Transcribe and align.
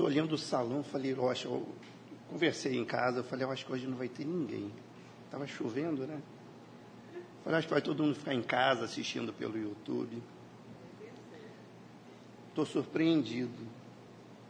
estou 0.00 0.06
olhando 0.06 0.32
o 0.32 0.38
salão, 0.38 0.82
falei, 0.82 1.12
eu 1.12 1.28
acho, 1.28 1.46
eu 1.46 1.68
conversei 2.30 2.74
em 2.74 2.86
casa, 2.86 3.18
eu 3.18 3.24
falei, 3.24 3.44
eu 3.44 3.50
acho 3.50 3.66
que 3.66 3.72
hoje 3.72 3.86
não 3.86 3.98
vai 3.98 4.08
ter 4.08 4.24
ninguém. 4.24 4.72
Estava 5.26 5.46
chovendo, 5.46 6.06
né? 6.06 6.22
Falei, 7.44 7.58
acho 7.58 7.68
que 7.68 7.74
vai 7.74 7.82
todo 7.82 8.02
mundo 8.02 8.14
ficar 8.14 8.32
em 8.32 8.42
casa 8.42 8.86
assistindo 8.86 9.30
pelo 9.30 9.58
YouTube. 9.58 10.22
Estou 12.48 12.64
surpreendido. 12.64 13.68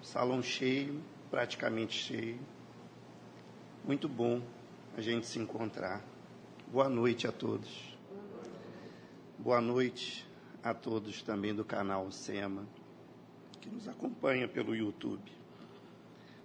Salão 0.03 0.41
cheio, 0.41 1.01
praticamente 1.31 1.99
cheio. 1.99 2.39
Muito 3.85 4.09
bom 4.09 4.41
a 4.97 5.01
gente 5.01 5.27
se 5.27 5.41
encontrar. 5.41 6.01
Boa 6.69 6.89
noite 6.89 7.27
a 7.27 7.33
todos. 7.33 7.99
Boa 9.37 9.61
noite 9.61 10.25
a 10.63 10.73
todos 10.73 11.23
também 11.23 11.55
do 11.55 11.65
canal 11.65 12.11
SEMA, 12.13 12.65
que 13.61 13.69
nos 13.69 13.89
acompanha 13.89 14.47
pelo 14.47 14.77
YouTube. 14.77 15.40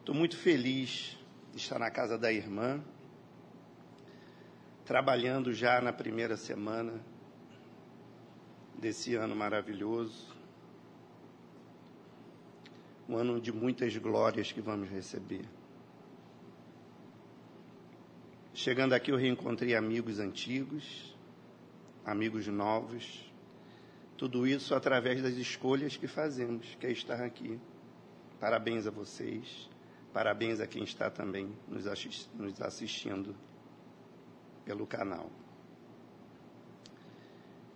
Estou 0.05 0.13
muito 0.13 0.37
feliz 0.37 1.17
de 1.51 1.57
estar 1.57 1.79
na 1.79 1.89
casa 1.89 2.15
da 2.15 2.31
irmã, 2.31 2.79
trabalhando 4.85 5.51
já 5.51 5.81
na 5.81 5.91
primeira 5.91 6.37
semana 6.37 7.03
desse 8.77 9.15
ano 9.15 9.35
maravilhoso. 9.35 10.31
Um 13.09 13.17
ano 13.17 13.41
de 13.41 13.51
muitas 13.51 13.97
glórias 13.97 14.51
que 14.51 14.61
vamos 14.61 14.87
receber. 14.89 15.49
Chegando 18.53 18.93
aqui, 18.93 19.11
eu 19.11 19.17
reencontrei 19.17 19.75
amigos 19.75 20.19
antigos, 20.19 21.17
amigos 22.05 22.45
novos, 22.45 23.33
tudo 24.15 24.45
isso 24.45 24.75
através 24.75 25.23
das 25.23 25.33
escolhas 25.33 25.97
que 25.97 26.05
fazemos, 26.05 26.75
que 26.79 26.85
é 26.85 26.91
estar 26.91 27.21
aqui. 27.21 27.59
Parabéns 28.39 28.85
a 28.85 28.91
vocês, 28.91 29.67
parabéns 30.15 30.61
a 30.61 30.65
quem 30.65 30.81
está 30.85 31.09
também 31.09 31.53
nos 31.67 31.85
assistindo 32.61 33.35
pelo 34.63 34.87
canal. 34.87 35.29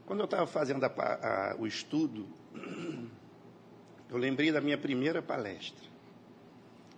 Quando 0.05 0.21
eu 0.21 0.25
estava 0.25 0.47
fazendo 0.47 0.85
a, 0.85 0.87
a, 0.87 1.55
o 1.59 1.67
estudo, 1.67 2.25
eu 4.09 4.15
lembrei 4.15 4.53
da 4.53 4.61
minha 4.61 4.77
primeira 4.77 5.21
palestra. 5.21 5.85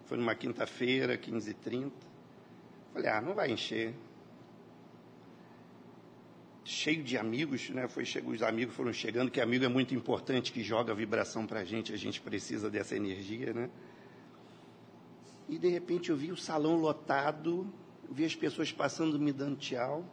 Foi 0.06 0.16
numa 0.16 0.36
quinta-feira, 0.36 1.17
15h30. 1.17 1.92
Falei, 2.94 3.09
ah, 3.09 3.19
não 3.19 3.34
vai 3.34 3.50
encher. 3.50 3.95
Cheio 6.64 7.03
de 7.03 7.17
amigos, 7.17 7.67
né? 7.72 7.88
Foi, 7.88 8.03
os 8.03 8.44
amigos 8.44 8.75
foram 8.75 8.94
chegando, 8.94 9.31
que 9.31 9.42
amigo 9.42 9.66
é 9.66 9.69
muito 9.69 9.95
importante, 9.95 10.52
que 10.52 10.62
joga 10.62 10.94
vibração 10.94 11.47
para 11.47 11.62
a 11.62 11.66
gente, 11.66 11.92
a 11.92 11.97
gente 11.97 12.22
precisa 12.22 12.69
dessa 12.69 12.95
energia, 12.95 13.53
né? 13.53 13.72
E 15.52 15.59
de 15.59 15.67
repente 15.67 16.09
eu 16.09 16.16
vi 16.16 16.31
o 16.31 16.38
salão 16.38 16.77
lotado, 16.77 17.67
vi 18.09 18.23
as 18.23 18.33
pessoas 18.33 18.71
passando 18.71 19.19
me 19.19 19.33
dando 19.33 19.57
tchau. 19.57 20.05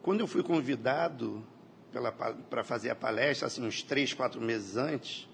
Quando 0.00 0.20
eu 0.20 0.26
fui 0.28 0.40
convidado 0.44 1.44
para 2.48 2.62
fazer 2.62 2.90
a 2.90 2.94
palestra, 2.94 3.48
assim, 3.48 3.66
uns 3.66 3.82
três, 3.82 4.14
quatro 4.14 4.40
meses 4.40 4.76
antes, 4.76 5.28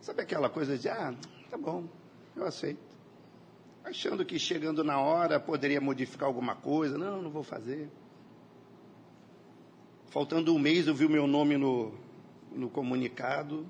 sabe 0.00 0.22
aquela 0.22 0.50
coisa 0.50 0.76
de, 0.76 0.88
ah, 0.88 1.14
tá 1.48 1.56
bom, 1.56 1.84
eu 2.34 2.44
aceito. 2.44 2.80
Achando 3.84 4.24
que 4.24 4.36
chegando 4.36 4.82
na 4.82 4.98
hora 4.98 5.38
poderia 5.38 5.80
modificar 5.80 6.26
alguma 6.26 6.56
coisa, 6.56 6.98
não, 6.98 7.22
não 7.22 7.30
vou 7.30 7.44
fazer. 7.44 7.88
Faltando 10.08 10.52
um 10.52 10.58
mês, 10.58 10.88
eu 10.88 10.94
vi 10.96 11.06
o 11.06 11.10
meu 11.10 11.28
nome 11.28 11.56
no, 11.56 11.94
no 12.50 12.68
comunicado, 12.68 13.64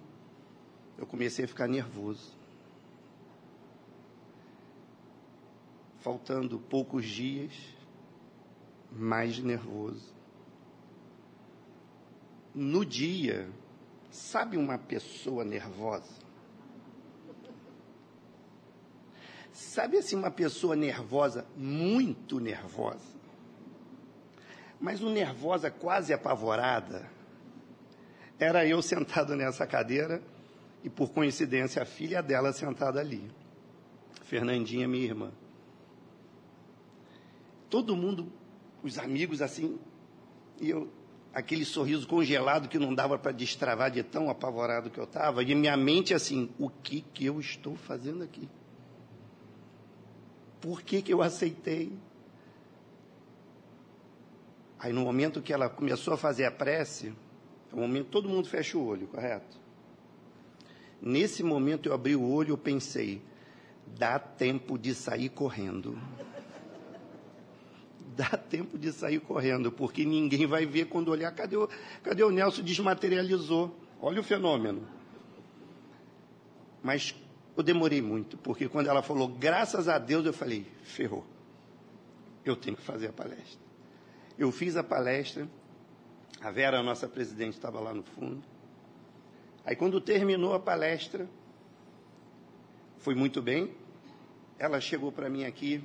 eu 0.96 1.06
comecei 1.06 1.44
a 1.44 1.48
ficar 1.48 1.68
nervoso. 1.68 2.40
Faltando 6.02 6.58
poucos 6.58 7.06
dias, 7.06 7.52
mais 8.90 9.38
nervoso. 9.38 10.12
No 12.54 12.84
dia, 12.84 13.48
sabe 14.10 14.56
uma 14.56 14.76
pessoa 14.76 15.44
nervosa? 15.44 16.20
Sabe 19.52 19.98
assim, 19.98 20.16
uma 20.16 20.30
pessoa 20.30 20.74
nervosa, 20.74 21.46
muito 21.56 22.40
nervosa, 22.40 23.12
mas 24.80 25.02
um 25.02 25.10
nervosa 25.10 25.70
quase 25.70 26.12
apavorada? 26.12 27.08
Era 28.38 28.66
eu 28.66 28.82
sentado 28.82 29.36
nessa 29.36 29.66
cadeira 29.66 30.20
e, 30.82 30.90
por 30.90 31.10
coincidência, 31.10 31.80
a 31.80 31.86
filha 31.86 32.20
dela 32.20 32.52
sentada 32.52 32.98
ali. 32.98 33.30
Fernandinha, 34.24 34.88
minha 34.88 35.04
irmã 35.04 35.32
todo 37.72 37.96
mundo, 37.96 38.30
os 38.82 38.98
amigos 38.98 39.40
assim, 39.40 39.78
e 40.60 40.68
eu, 40.68 40.92
aquele 41.32 41.64
sorriso 41.64 42.06
congelado 42.06 42.68
que 42.68 42.78
não 42.78 42.94
dava 42.94 43.18
para 43.18 43.32
destravar 43.32 43.90
de 43.90 44.02
tão 44.02 44.28
apavorado 44.28 44.90
que 44.90 45.00
eu 45.00 45.04
estava, 45.04 45.42
e 45.42 45.54
minha 45.54 45.74
mente 45.74 46.12
assim, 46.12 46.50
o 46.58 46.68
que 46.68 47.00
que 47.00 47.24
eu 47.24 47.40
estou 47.40 47.74
fazendo 47.74 48.22
aqui? 48.22 48.46
Por 50.60 50.82
que 50.82 51.00
que 51.00 51.14
eu 51.14 51.22
aceitei? 51.22 51.90
Aí 54.78 54.92
no 54.92 55.00
momento 55.00 55.40
que 55.40 55.50
ela 55.50 55.70
começou 55.70 56.12
a 56.12 56.18
fazer 56.18 56.44
a 56.44 56.50
prece, 56.50 57.14
é 57.72 57.74
o 57.74 57.78
momento 57.78 58.08
todo 58.08 58.28
mundo 58.28 58.50
fecha 58.50 58.76
o 58.76 58.84
olho, 58.84 59.06
correto? 59.06 59.56
Nesse 61.00 61.42
momento 61.42 61.88
eu 61.88 61.94
abri 61.94 62.14
o 62.14 62.22
olho 62.22 62.52
e 62.52 62.58
pensei, 62.58 63.22
dá 63.96 64.18
tempo 64.18 64.76
de 64.76 64.94
sair 64.94 65.30
correndo 65.30 65.96
dá 68.16 68.36
tempo 68.36 68.78
de 68.78 68.92
sair 68.92 69.20
correndo, 69.20 69.70
porque 69.70 70.04
ninguém 70.04 70.46
vai 70.46 70.66
ver 70.66 70.86
quando 70.86 71.08
olhar. 71.08 71.32
Cadê 71.32 71.56
o, 71.56 71.68
cadê 72.02 72.22
o 72.22 72.30
Nelson? 72.30 72.62
Desmaterializou. 72.62 73.76
Olha 74.00 74.20
o 74.20 74.24
fenômeno. 74.24 74.86
Mas 76.82 77.14
eu 77.56 77.62
demorei 77.62 78.00
muito, 78.00 78.36
porque 78.38 78.68
quando 78.68 78.88
ela 78.88 79.02
falou, 79.02 79.28
graças 79.28 79.88
a 79.88 79.98
Deus, 79.98 80.26
eu 80.26 80.32
falei, 80.32 80.66
ferrou. 80.82 81.24
Eu 82.44 82.56
tenho 82.56 82.76
que 82.76 82.82
fazer 82.82 83.08
a 83.08 83.12
palestra. 83.12 83.60
Eu 84.38 84.50
fiz 84.50 84.76
a 84.76 84.82
palestra, 84.82 85.46
a 86.40 86.50
Vera, 86.50 86.80
a 86.80 86.82
nossa 86.82 87.06
presidente, 87.06 87.54
estava 87.54 87.78
lá 87.78 87.94
no 87.94 88.02
fundo. 88.02 88.42
Aí 89.64 89.76
quando 89.76 90.00
terminou 90.00 90.54
a 90.54 90.58
palestra, 90.58 91.28
foi 92.98 93.14
muito 93.14 93.40
bem. 93.40 93.72
Ela 94.58 94.80
chegou 94.80 95.12
para 95.12 95.28
mim 95.28 95.44
aqui, 95.44 95.84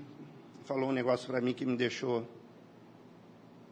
falou 0.67 0.89
um 0.89 0.91
negócio 0.91 1.25
para 1.27 1.39
mim 1.39 1.53
que 1.53 1.65
me 1.65 1.77
deixou, 1.77 2.27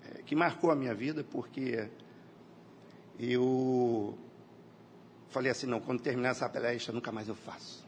é, 0.09 0.21
que 0.23 0.33
marcou 0.33 0.71
a 0.71 0.75
minha 0.75 0.95
vida, 0.95 1.25
porque 1.25 1.89
eu 3.19 4.17
falei 5.27 5.51
assim, 5.51 5.67
não, 5.67 5.81
quando 5.81 6.01
terminar 6.01 6.29
essa 6.29 6.47
palestra, 6.47 6.93
nunca 6.93 7.11
mais 7.11 7.27
eu 7.27 7.35
faço. 7.35 7.85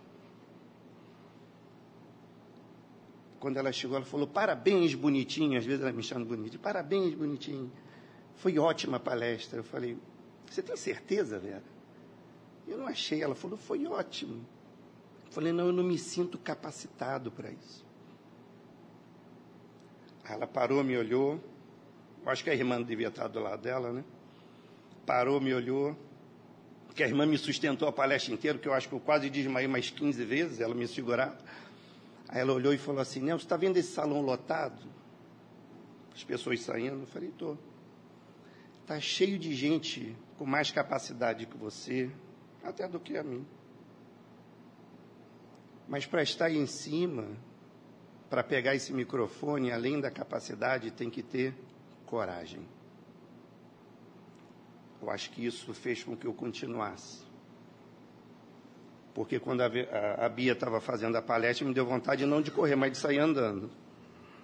Quando 3.40 3.56
ela 3.56 3.72
chegou, 3.72 3.96
ela 3.96 4.06
falou, 4.06 4.28
parabéns, 4.28 4.94
bonitinho, 4.94 5.57
às 5.57 5.66
vezes 5.66 5.81
ela 5.81 5.94
me 5.94 6.03
chama 6.03 6.25
bonitinho, 6.25 6.59
parabéns, 6.59 7.13
bonitinho. 7.13 7.72
Foi 8.35 8.59
ótima 8.59 8.97
a 8.97 9.00
palestra. 9.00 9.59
Eu 9.59 9.63
falei, 9.63 9.97
você 10.50 10.62
tem 10.62 10.75
certeza, 10.75 11.40
Vera? 11.40 11.63
Eu 12.67 12.78
não 12.78 12.88
achei. 12.88 13.23
Ela 13.23 13.35
falou, 13.35 13.57
foi 13.57 13.85
ótimo. 13.88 14.46
Eu 15.28 15.31
falei, 15.31 15.53
não, 15.53 15.67
eu 15.67 15.73
não 15.73 15.84
me 15.84 15.97
sinto 15.97 16.37
capacitado 16.37 17.31
para 17.31 17.49
isso. 17.52 17.86
Ela 20.29 20.46
parou, 20.46 20.84
me 20.84 20.97
olhou. 20.97 21.41
Eu 22.24 22.32
acho 22.32 22.44
que 22.44 22.50
a 22.50 22.53
irmã 22.53 22.82
devia 22.82 23.08
estar 23.08 23.28
do 23.28 23.40
lado 23.40 23.62
dela, 23.62 23.91
né? 23.94 24.03
Parou, 25.06 25.40
me 25.40 25.53
olhou. 25.53 25.96
Que 26.94 27.03
a 27.03 27.08
irmã 27.08 27.26
me 27.26 27.38
sustentou 27.38 27.88
a 27.88 27.91
palestra 27.91 28.34
inteira, 28.34 28.58
que 28.58 28.68
eu 28.68 28.74
acho 28.74 28.90
que 28.90 28.96
eu 28.96 29.00
quase 29.00 29.29
desmaiei 29.29 29.68
mais 29.68 29.90
15 29.90 30.26
vezes, 30.26 30.59
ela 30.59 30.74
me 30.74 30.88
segurava. 30.88 31.38
Aí 32.28 32.41
ela 32.41 32.53
olhou 32.53 32.74
e 32.74 32.78
falou 32.78 33.02
assim: 33.02 33.22
Nelson, 33.22 33.44
está 33.44 33.56
vendo 33.56 33.78
esse 33.78 33.91
salão 33.91 34.22
lotado? 34.22 34.84
As 36.14 36.24
pessoas 36.24 36.62
saindo. 36.62 37.02
Eu 37.02 37.08
falei: 37.08 37.29
estou. 37.29 37.58
Está 38.82 39.00
cheio 39.00 39.38
de 39.38 39.53
gente 39.53 40.16
com 40.38 40.46
mais 40.46 40.72
capacidade 40.72 41.46
que 41.46 41.58
você, 41.58 42.09
até 42.64 42.88
do 42.88 43.00
que 43.00 43.18
a 43.18 43.24
mim. 43.24 43.46
Mas 45.88 46.06
para 46.06 46.24
estar 46.24 46.46
aí 46.46 46.58
em 46.58 46.66
cima, 46.66 47.28
para 48.29 48.44
pegar 48.44 48.76
esse 48.76 48.94
microfone, 48.94 49.72
além 49.72 50.02
da 50.02 50.12
capacidade, 50.12 50.91
tem 50.91 51.09
que 51.09 51.24
ter 51.24 51.53
coragem. 52.06 52.62
Eu 55.02 55.09
acho 55.09 55.29
que 55.32 55.46
isso 55.46 55.74
fez 55.74 56.03
com 56.03 56.16
que 56.16 56.26
eu 56.26 56.34
continuasse. 56.34 57.26
Porque 59.14 59.40
quando 59.40 59.62
a, 59.62 59.68
a, 59.68 60.26
a 60.26 60.29
Bia 60.29 60.53
estava 60.53 60.82
fazendo 60.82 61.16
a 61.16 61.22
palestra, 61.22 61.68
me 61.68 61.74
deu 61.74 61.85
vontade 61.85 62.26
não 62.26 62.41
de 62.41 62.52
correr, 62.52 62.76
mas 62.76 62.91
de 62.91 62.97
sair 62.97 63.20
andando. 63.20 63.70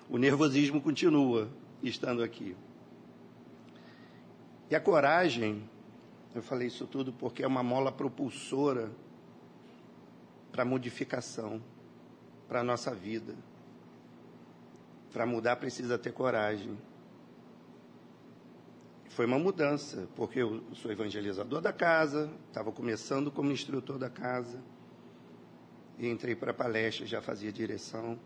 O 0.10 0.18
nervosismo 0.18 0.82
continua 0.82 1.50
estando 1.82 2.24
aqui. 2.24 2.56
E 4.70 4.76
a 4.76 4.80
coragem, 4.80 5.70
eu 6.34 6.42
falei 6.42 6.68
isso 6.68 6.88
tudo 6.88 7.12
porque 7.14 7.44
é 7.44 7.48
uma 7.48 7.62
mola 7.62 7.92
propulsora 7.92 8.92
para 10.52 10.64
modificação, 10.64 11.62
para 12.48 12.62
a 12.62 12.64
nossa 12.64 12.94
vida. 12.94 13.36
Para 15.14 15.28
mudar 15.28 15.58
precisa 15.58 15.98
ter 15.98 16.12
coragem. 16.12 16.76
Foi 19.10 19.28
uma 19.28 19.38
mudança, 19.38 20.08
porque 20.16 20.40
eu 20.40 20.64
sou 20.74 20.92
evangelizador 20.92 21.62
da 21.62 21.72
casa, 21.72 22.34
estava 22.48 22.72
começando 22.72 23.32
como 23.32 23.52
instrutor 23.52 24.00
da 24.00 24.10
casa, 24.10 24.60
e 26.00 26.10
entrei 26.10 26.36
para 26.36 26.52
palestra, 26.52 27.06
já 27.06 27.22
fazia 27.22 27.52
direção. 27.52 28.20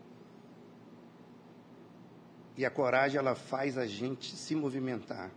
E 2.56 2.64
a 2.64 2.70
coragem, 2.70 3.18
ela 3.18 3.34
faz 3.34 3.76
a 3.76 3.86
gente 3.86 4.34
se 4.34 4.56
movimentar. 4.56 5.30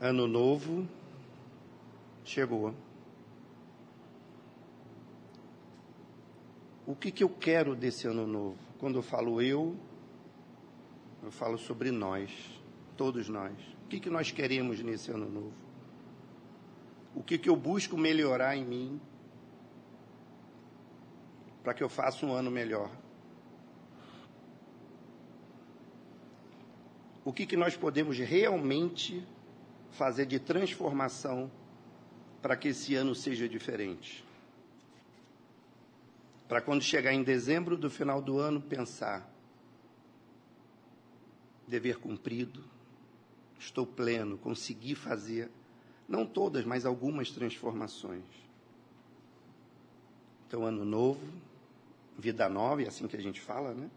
Ano 0.00 0.28
novo 0.28 0.88
chegou. 2.24 2.72
O 6.86 6.94
que, 6.94 7.10
que 7.10 7.24
eu 7.24 7.28
quero 7.28 7.74
desse 7.74 8.06
ano 8.06 8.26
novo? 8.26 8.58
Quando 8.78 8.96
eu 8.96 9.02
falo 9.02 9.40
eu, 9.40 9.74
eu 11.22 11.30
falo 11.30 11.56
sobre 11.56 11.90
nós, 11.90 12.30
todos 12.96 13.28
nós. 13.28 13.52
O 13.84 13.88
que, 13.88 13.98
que 13.98 14.10
nós 14.10 14.30
queremos 14.30 14.82
nesse 14.82 15.10
ano 15.10 15.28
novo? 15.28 15.52
O 17.14 17.22
que, 17.22 17.38
que 17.38 17.48
eu 17.48 17.56
busco 17.56 17.96
melhorar 17.96 18.56
em 18.56 18.64
mim 18.64 19.00
para 21.62 21.72
que 21.72 21.82
eu 21.82 21.88
faça 21.88 22.26
um 22.26 22.32
ano 22.32 22.50
melhor? 22.50 22.90
O 27.24 27.32
que, 27.32 27.46
que 27.46 27.56
nós 27.56 27.74
podemos 27.74 28.18
realmente 28.18 29.26
fazer 29.90 30.26
de 30.26 30.38
transformação 30.38 31.50
para 32.42 32.56
que 32.56 32.68
esse 32.68 32.94
ano 32.94 33.14
seja 33.14 33.48
diferente? 33.48 34.23
Para 36.54 36.62
quando 36.62 36.82
chegar 36.82 37.12
em 37.12 37.24
dezembro 37.24 37.76
do 37.76 37.90
final 37.90 38.22
do 38.22 38.38
ano, 38.38 38.60
pensar: 38.60 39.28
dever 41.66 41.98
cumprido, 41.98 42.62
estou 43.58 43.84
pleno, 43.84 44.38
consegui 44.38 44.94
fazer, 44.94 45.50
não 46.08 46.24
todas, 46.24 46.64
mas 46.64 46.86
algumas 46.86 47.32
transformações. 47.32 48.22
Então, 50.46 50.64
ano 50.64 50.84
novo, 50.84 51.26
vida 52.16 52.48
nova, 52.48 52.84
é 52.84 52.86
assim 52.86 53.08
que 53.08 53.16
a 53.16 53.20
gente 53.20 53.40
fala, 53.40 53.74
né? 53.74 53.90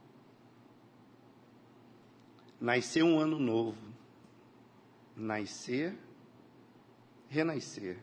Nascer 2.60 3.04
um 3.04 3.20
ano 3.20 3.38
novo, 3.38 3.78
nascer, 5.16 5.96
renascer. 7.30 8.00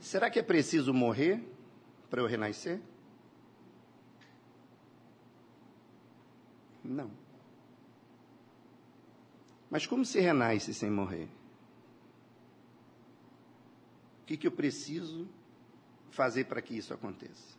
Será 0.00 0.30
que 0.30 0.38
é 0.38 0.42
preciso 0.42 0.94
morrer 0.94 1.52
para 2.14 2.22
eu 2.22 2.28
renascer? 2.28 2.80
Não. 6.84 7.10
Mas 9.68 9.84
como 9.84 10.04
se 10.04 10.20
renasce 10.20 10.72
sem 10.72 10.88
morrer? 10.88 11.28
O 14.22 14.26
que, 14.26 14.36
que 14.36 14.46
eu 14.46 14.52
preciso 14.52 15.28
fazer 16.08 16.44
para 16.44 16.62
que 16.62 16.76
isso 16.76 16.94
aconteça? 16.94 17.58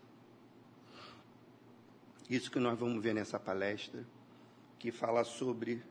Isso 2.29 2.49
que 2.49 2.57
nós 2.57 2.79
vamos 2.79 3.03
ver 3.03 3.13
nessa 3.13 3.37
palestra, 3.37 4.07
que 4.79 4.89
fala 4.89 5.25
sobre 5.25 5.83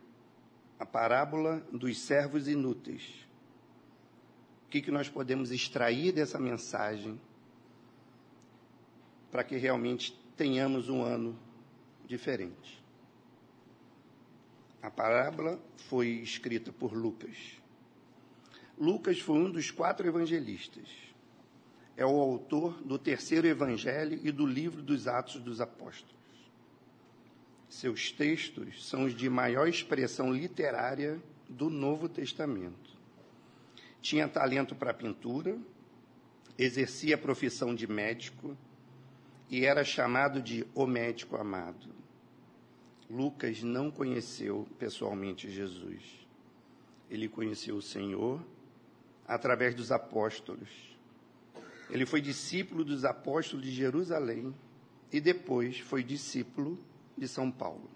a 0.78 0.87
parábola 0.87 1.61
dos 1.70 2.00
servos 2.00 2.49
inúteis. 2.49 3.28
O 4.64 4.70
que, 4.70 4.81
que 4.81 4.90
nós 4.90 5.11
podemos 5.11 5.50
extrair 5.50 6.12
dessa 6.12 6.38
mensagem 6.38 7.20
para 9.34 9.42
que 9.42 9.56
realmente 9.56 10.16
tenhamos 10.36 10.88
um 10.88 11.02
ano 11.02 11.36
diferente? 12.06 12.81
A 14.81 14.88
parábola 14.88 15.60
foi 15.88 16.06
escrita 16.22 16.72
por 16.72 16.92
Lucas. 16.92 17.36
Lucas 18.78 19.19
foi 19.19 19.38
um 19.38 19.50
dos 19.50 19.72
quatro 19.72 20.06
evangelistas. 20.06 20.88
É 21.96 22.06
o 22.06 22.10
autor 22.10 22.81
do 22.84 22.96
terceiro 22.96 23.48
evangelho 23.48 24.20
e 24.22 24.31
do 24.31 24.46
livro 24.46 24.81
dos 24.81 25.08
Atos 25.08 25.40
dos 25.40 25.60
Apóstolos. 25.60 26.14
Seus 27.69 28.12
textos 28.12 28.88
são 28.88 29.04
os 29.04 29.16
de 29.16 29.28
maior 29.28 29.66
expressão 29.66 30.32
literária 30.32 31.20
do 31.48 31.69
Novo 31.69 32.08
Testamento. 32.08 32.96
Tinha 34.00 34.28
talento 34.28 34.76
para 34.76 34.94
pintura, 34.94 35.58
exercia 36.56 37.16
a 37.16 37.19
profissão 37.19 37.75
de 37.75 37.88
médico 37.88 38.56
e 39.50 39.64
era 39.64 39.85
chamado 39.85 40.41
de 40.41 40.67
o 40.75 40.87
médico 40.87 41.37
amado. 41.37 41.88
Lucas 43.08 43.62
não 43.62 43.91
conheceu 43.91 44.67
pessoalmente 44.79 45.50
Jesus. 45.50 46.02
Ele 47.11 47.29
conheceu 47.29 47.76
o 47.76 47.82
Senhor 47.82 48.44
através 49.26 49.75
dos 49.75 49.93
apóstolos. 49.93 50.69
Ele 51.91 52.06
foi 52.06 52.20
discípulo 52.20 52.85
dos 52.85 53.05
apóstolos 53.05 53.64
de 53.64 53.73
Jerusalém 53.73 54.55
e 55.12 55.20
depois 55.20 55.79
foi 55.79 56.02
discípulo 56.02 56.79
de 57.17 57.29
São 57.29 57.50
Paulo. 57.50 57.88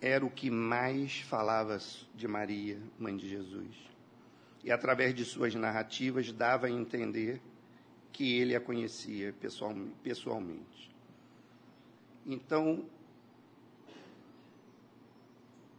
Era 0.00 0.26
o 0.26 0.30
que 0.30 0.50
mais 0.50 1.20
falava 1.20 1.78
de 2.14 2.28
Maria, 2.28 2.78
mãe 2.98 3.16
de 3.16 3.28
Jesus. 3.28 3.74
E 4.62 4.70
através 4.70 5.14
de 5.14 5.24
suas 5.24 5.54
narrativas 5.54 6.32
dava 6.32 6.66
a 6.66 6.70
entender 6.70 7.40
que 8.14 8.38
ele 8.38 8.54
a 8.54 8.60
conhecia 8.60 9.34
pessoalmente. 10.02 10.94
Então, 12.24 12.84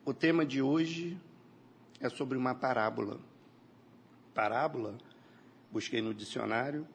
o 0.04 0.14
tema 0.14 0.46
de 0.46 0.62
hoje 0.62 1.18
é 2.00 2.10
sobre 2.10 2.38
uma 2.38 2.54
parábola. 2.54 3.22
Parábola, 4.34 4.98
busquei 5.72 6.02
no 6.02 6.14
dicionário, 6.14 6.86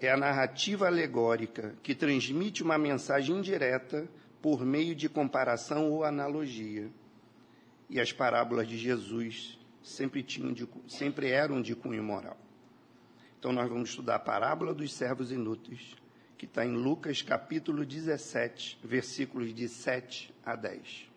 é 0.00 0.10
a 0.10 0.16
narrativa 0.16 0.86
alegórica 0.86 1.76
que 1.82 1.94
transmite 1.94 2.62
uma 2.62 2.78
mensagem 2.78 3.36
indireta 3.36 4.08
por 4.40 4.64
meio 4.64 4.94
de 4.94 5.06
comparação 5.06 5.92
ou 5.92 6.02
analogia. 6.02 6.90
E 7.90 8.00
as 8.00 8.10
parábolas 8.10 8.66
de 8.66 8.78
Jesus 8.78 9.58
sempre, 9.82 10.22
tinham 10.22 10.50
de, 10.50 10.66
sempre 10.88 11.28
eram 11.28 11.60
de 11.60 11.76
cunho 11.76 12.02
moral. 12.02 12.45
Então, 13.46 13.54
nós 13.54 13.68
vamos 13.68 13.90
estudar 13.90 14.16
a 14.16 14.18
parábola 14.18 14.74
dos 14.74 14.92
servos 14.92 15.30
inúteis, 15.30 15.94
que 16.36 16.46
está 16.46 16.66
em 16.66 16.72
Lucas 16.72 17.22
capítulo 17.22 17.86
17, 17.86 18.76
versículos 18.82 19.54
de 19.54 19.68
7 19.68 20.34
a 20.44 20.56
10. 20.56 21.08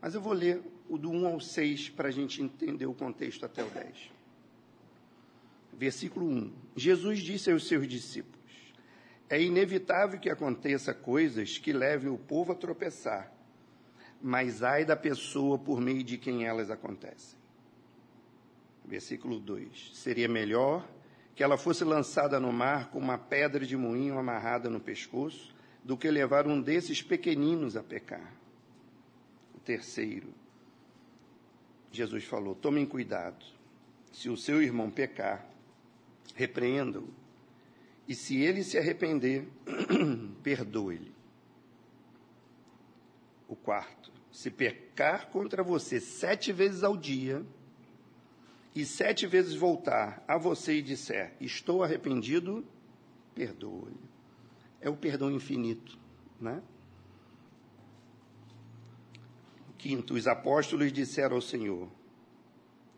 Mas 0.00 0.14
eu 0.14 0.20
vou 0.20 0.32
ler 0.32 0.62
o 0.88 0.96
do 0.96 1.10
1 1.10 1.26
ao 1.26 1.40
6 1.40 1.88
para 1.88 2.06
a 2.06 2.12
gente 2.12 2.40
entender 2.40 2.86
o 2.86 2.94
contexto 2.94 3.44
até 3.44 3.64
o 3.64 3.68
10. 3.68 4.12
Versículo 5.72 6.24
1. 6.24 6.52
Jesus 6.76 7.18
disse 7.18 7.50
aos 7.50 7.66
seus 7.66 7.88
discípulos: 7.88 8.54
É 9.28 9.42
inevitável 9.42 10.20
que 10.20 10.30
aconteça 10.30 10.94
coisas 10.94 11.58
que 11.58 11.72
levem 11.72 12.12
o 12.12 12.16
povo 12.16 12.52
a 12.52 12.54
tropeçar, 12.54 13.32
mas 14.22 14.62
ai 14.62 14.84
da 14.84 14.94
pessoa 14.94 15.58
por 15.58 15.80
meio 15.80 16.04
de 16.04 16.16
quem 16.16 16.44
elas 16.44 16.70
acontecem. 16.70 17.36
Versículo 18.84 19.40
2. 19.40 19.90
Seria 19.94 20.28
melhor 20.28 20.93
que 21.34 21.42
ela 21.42 21.56
fosse 21.56 21.84
lançada 21.84 22.38
no 22.38 22.52
mar 22.52 22.90
com 22.90 22.98
uma 22.98 23.18
pedra 23.18 23.66
de 23.66 23.76
moinho 23.76 24.18
amarrada 24.18 24.70
no 24.70 24.80
pescoço, 24.80 25.54
do 25.82 25.96
que 25.96 26.10
levar 26.10 26.46
um 26.46 26.60
desses 26.60 27.02
pequeninos 27.02 27.76
a 27.76 27.82
pecar 27.82 28.32
terceiro, 29.64 30.28
Jesus 31.90 32.24
falou: 32.24 32.54
tomem 32.54 32.84
cuidado. 32.84 33.44
Se 34.12 34.28
o 34.28 34.36
seu 34.36 34.62
irmão 34.62 34.90
pecar, 34.90 35.48
repreenda-o. 36.36 37.08
E 38.06 38.14
se 38.14 38.40
ele 38.40 38.62
se 38.62 38.78
arrepender, 38.78 39.48
perdoe-lhe. 40.42 41.12
O 43.48 43.56
quarto, 43.56 44.12
se 44.30 44.50
pecar 44.50 45.28
contra 45.30 45.62
você 45.64 45.98
sete 45.98 46.52
vezes 46.52 46.84
ao 46.84 46.96
dia, 46.96 47.44
e 48.74 48.84
sete 48.84 49.26
vezes 49.26 49.54
voltar 49.54 50.24
a 50.26 50.36
você 50.36 50.78
e 50.78 50.82
disser: 50.82 51.34
Estou 51.40 51.82
arrependido, 51.82 52.66
perdoe-lhe. 53.34 53.96
É 54.80 54.90
o 54.90 54.96
perdão 54.96 55.30
infinito, 55.30 55.98
né? 56.40 56.62
Quinto, 59.78 60.14
os 60.14 60.26
apóstolos 60.26 60.92
disseram 60.92 61.36
ao 61.36 61.42
Senhor: 61.42 61.88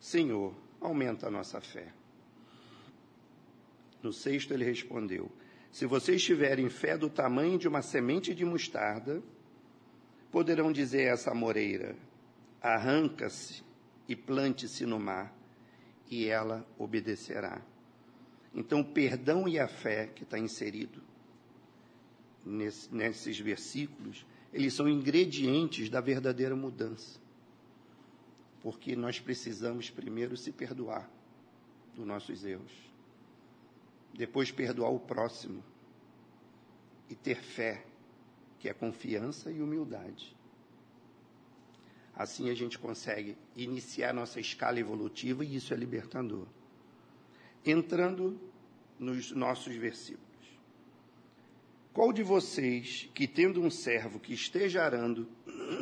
Senhor, 0.00 0.54
aumenta 0.80 1.26
a 1.26 1.30
nossa 1.30 1.60
fé. 1.60 1.92
No 4.02 4.12
sexto, 4.12 4.54
ele 4.54 4.64
respondeu: 4.64 5.30
Se 5.70 5.84
vocês 5.84 6.22
tiverem 6.22 6.70
fé 6.70 6.96
do 6.96 7.10
tamanho 7.10 7.58
de 7.58 7.68
uma 7.68 7.82
semente 7.82 8.34
de 8.34 8.44
mostarda, 8.44 9.22
poderão 10.30 10.72
dizer 10.72 11.08
a 11.08 11.12
essa 11.12 11.34
moreira: 11.34 11.96
Arranca-se 12.62 13.62
e 14.08 14.14
plante-se 14.14 14.86
no 14.86 14.98
mar, 14.98 15.36
e 16.10 16.26
ela 16.26 16.66
obedecerá. 16.78 17.60
Então, 18.54 18.80
o 18.80 18.84
perdão 18.84 19.46
e 19.46 19.58
a 19.58 19.68
fé 19.68 20.06
que 20.06 20.22
está 20.22 20.38
inserido 20.38 21.02
nesse, 22.44 22.92
nesses 22.94 23.38
versículos, 23.38 24.24
eles 24.52 24.72
são 24.72 24.88
ingredientes 24.88 25.90
da 25.90 26.00
verdadeira 26.00 26.54
mudança. 26.54 27.20
Porque 28.62 28.96
nós 28.96 29.20
precisamos 29.20 29.90
primeiro 29.90 30.36
se 30.36 30.52
perdoar 30.52 31.10
dos 31.94 32.06
nossos 32.06 32.44
erros, 32.44 32.72
depois 34.14 34.50
perdoar 34.50 34.90
o 34.90 35.00
próximo 35.00 35.62
e 37.08 37.14
ter 37.14 37.42
fé, 37.42 37.84
que 38.58 38.68
é 38.68 38.74
confiança 38.74 39.50
e 39.50 39.62
humildade. 39.62 40.35
Assim 42.16 42.48
a 42.48 42.54
gente 42.54 42.78
consegue 42.78 43.36
iniciar 43.54 44.14
nossa 44.14 44.40
escala 44.40 44.80
evolutiva 44.80 45.44
e 45.44 45.56
isso 45.56 45.74
é 45.74 45.76
libertador. 45.76 46.46
Entrando 47.64 48.40
nos 48.98 49.32
nossos 49.32 49.76
versículos. 49.76 50.24
Qual 51.92 52.12
de 52.12 52.22
vocês 52.22 53.10
que, 53.14 53.26
tendo 53.26 53.60
um 53.60 53.70
servo 53.70 54.18
que 54.18 54.32
esteja 54.32 54.82
arando 54.82 55.28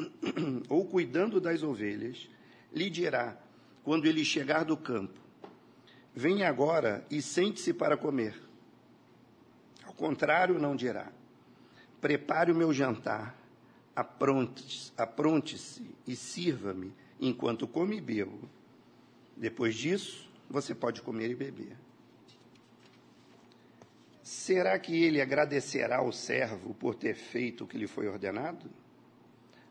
ou 0.68 0.84
cuidando 0.86 1.40
das 1.40 1.62
ovelhas, 1.62 2.28
lhe 2.72 2.90
dirá, 2.90 3.38
quando 3.84 4.06
ele 4.06 4.24
chegar 4.24 4.64
do 4.64 4.76
campo: 4.76 5.20
Venha 6.12 6.48
agora 6.48 7.06
e 7.10 7.22
sente-se 7.22 7.72
para 7.72 7.96
comer? 7.96 8.40
Ao 9.84 9.92
contrário, 9.92 10.58
não 10.58 10.74
dirá: 10.74 11.12
Prepare 12.00 12.50
o 12.50 12.56
meu 12.56 12.72
jantar, 12.72 13.36
apronte-se 13.94 14.92
apronte 14.96 15.56
e 16.06 16.16
sirva-me 16.16 16.92
enquanto 17.20 17.66
come 17.66 17.96
e 17.96 18.00
bebo. 18.00 18.48
Depois 19.36 19.74
disso, 19.74 20.30
você 20.48 20.74
pode 20.74 21.02
comer 21.02 21.30
e 21.30 21.34
beber. 21.34 21.76
Será 24.22 24.78
que 24.78 25.04
ele 25.04 25.20
agradecerá 25.20 25.98
ao 25.98 26.10
servo 26.10 26.74
por 26.74 26.94
ter 26.94 27.14
feito 27.14 27.64
o 27.64 27.66
que 27.66 27.76
lhe 27.76 27.86
foi 27.86 28.08
ordenado? 28.08 28.70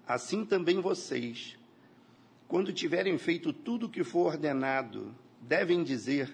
Assim 0.07 0.45
também 0.45 0.79
vocês, 0.79 1.57
quando 2.47 2.73
tiverem 2.73 3.17
feito 3.17 3.51
tudo 3.51 3.87
o 3.87 3.89
que 3.89 4.03
for 4.03 4.27
ordenado, 4.27 5.15
devem 5.41 5.83
dizer: 5.83 6.31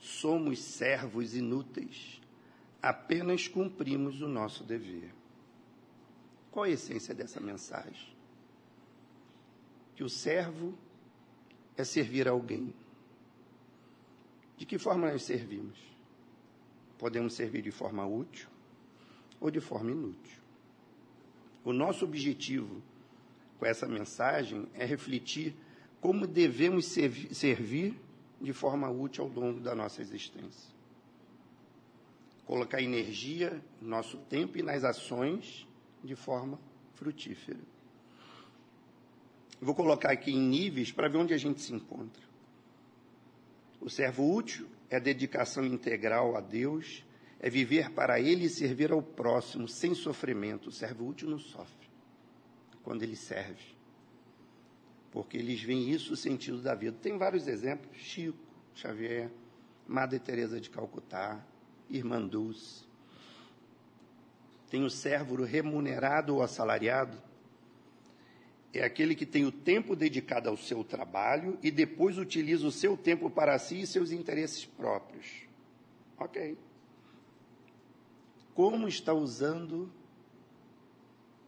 somos 0.00 0.58
servos 0.58 1.36
inúteis, 1.36 2.20
apenas 2.82 3.46
cumprimos 3.46 4.20
o 4.20 4.26
nosso 4.26 4.64
dever. 4.64 5.21
Qual 6.52 6.64
a 6.64 6.70
essência 6.70 7.12
dessa 7.12 7.40
mensagem? 7.40 8.14
Que 9.96 10.04
o 10.04 10.08
servo 10.08 10.72
é 11.76 11.82
servir 11.82 12.28
alguém. 12.28 12.72
De 14.56 14.64
que 14.64 14.78
forma 14.78 15.10
nós 15.10 15.24
servimos? 15.24 15.92
podemos 17.02 17.34
servir 17.34 17.62
de 17.62 17.72
forma 17.72 18.06
útil 18.06 18.48
ou 19.40 19.50
de 19.50 19.58
forma 19.58 19.90
inútil. 19.90 20.40
O 21.64 21.72
nosso 21.72 22.04
objetivo 22.04 22.80
com 23.58 23.66
essa 23.66 23.88
mensagem 23.88 24.68
é 24.72 24.84
refletir 24.84 25.52
como 26.00 26.28
devemos 26.28 26.84
servir 26.84 28.00
de 28.40 28.52
forma 28.52 28.88
útil 28.88 29.24
ao 29.24 29.30
longo 29.30 29.58
da 29.58 29.74
nossa 29.74 30.00
existência. 30.00 30.72
Colocar 32.46 32.80
energia, 32.80 33.60
nosso 33.80 34.16
tempo 34.28 34.56
e 34.56 34.62
nas 34.62 34.84
ações 34.84 35.66
de 36.02 36.16
forma 36.16 36.58
frutífera. 36.94 37.60
vou 39.60 39.74
colocar 39.74 40.10
aqui 40.10 40.32
em 40.32 40.40
níveis 40.40 40.90
para 40.90 41.08
ver 41.08 41.18
onde 41.18 41.32
a 41.32 41.38
gente 41.38 41.60
se 41.60 41.72
encontra. 41.72 42.22
O 43.80 43.88
servo 43.88 44.34
útil 44.34 44.68
é 44.88 45.00
dedicação 45.00 45.64
integral 45.64 46.36
a 46.36 46.40
Deus, 46.40 47.04
é 47.40 47.48
viver 47.48 47.90
para 47.90 48.20
Ele 48.20 48.44
e 48.44 48.50
servir 48.50 48.92
ao 48.92 49.02
próximo 49.02 49.66
sem 49.66 49.94
sofrimento. 49.94 50.68
O 50.68 50.72
servo 50.72 51.06
útil 51.06 51.28
não 51.28 51.38
sofre 51.38 51.82
quando 52.82 53.02
ele 53.02 53.16
serve, 53.16 53.62
porque 55.10 55.36
eles 55.36 55.62
veem 55.62 55.90
isso 55.90 56.14
o 56.14 56.16
sentido 56.16 56.60
da 56.60 56.74
vida. 56.74 56.96
Tem 57.00 57.16
vários 57.16 57.46
exemplos: 57.46 57.96
Chico, 57.96 58.38
Xavier, 58.74 59.30
Madre 59.86 60.18
Teresa 60.18 60.60
de 60.60 60.68
Calcutá, 60.70 61.44
Irmã 61.88 62.20
Dulce. 62.20 62.84
Tem 64.72 64.82
o 64.82 64.90
servo 64.90 65.44
remunerado 65.44 66.34
ou 66.34 66.42
assalariado 66.42 67.16
é 68.72 68.82
aquele 68.82 69.14
que 69.14 69.26
tem 69.26 69.44
o 69.44 69.52
tempo 69.52 69.94
dedicado 69.94 70.48
ao 70.48 70.56
seu 70.56 70.82
trabalho 70.82 71.58
e 71.62 71.70
depois 71.70 72.16
utiliza 72.16 72.66
o 72.66 72.72
seu 72.72 72.96
tempo 72.96 73.28
para 73.28 73.58
si 73.58 73.82
e 73.82 73.86
seus 73.86 74.10
interesses 74.12 74.64
próprios. 74.64 75.26
Ok. 76.16 76.56
Como 78.54 78.88
está 78.88 79.12
usando 79.12 79.92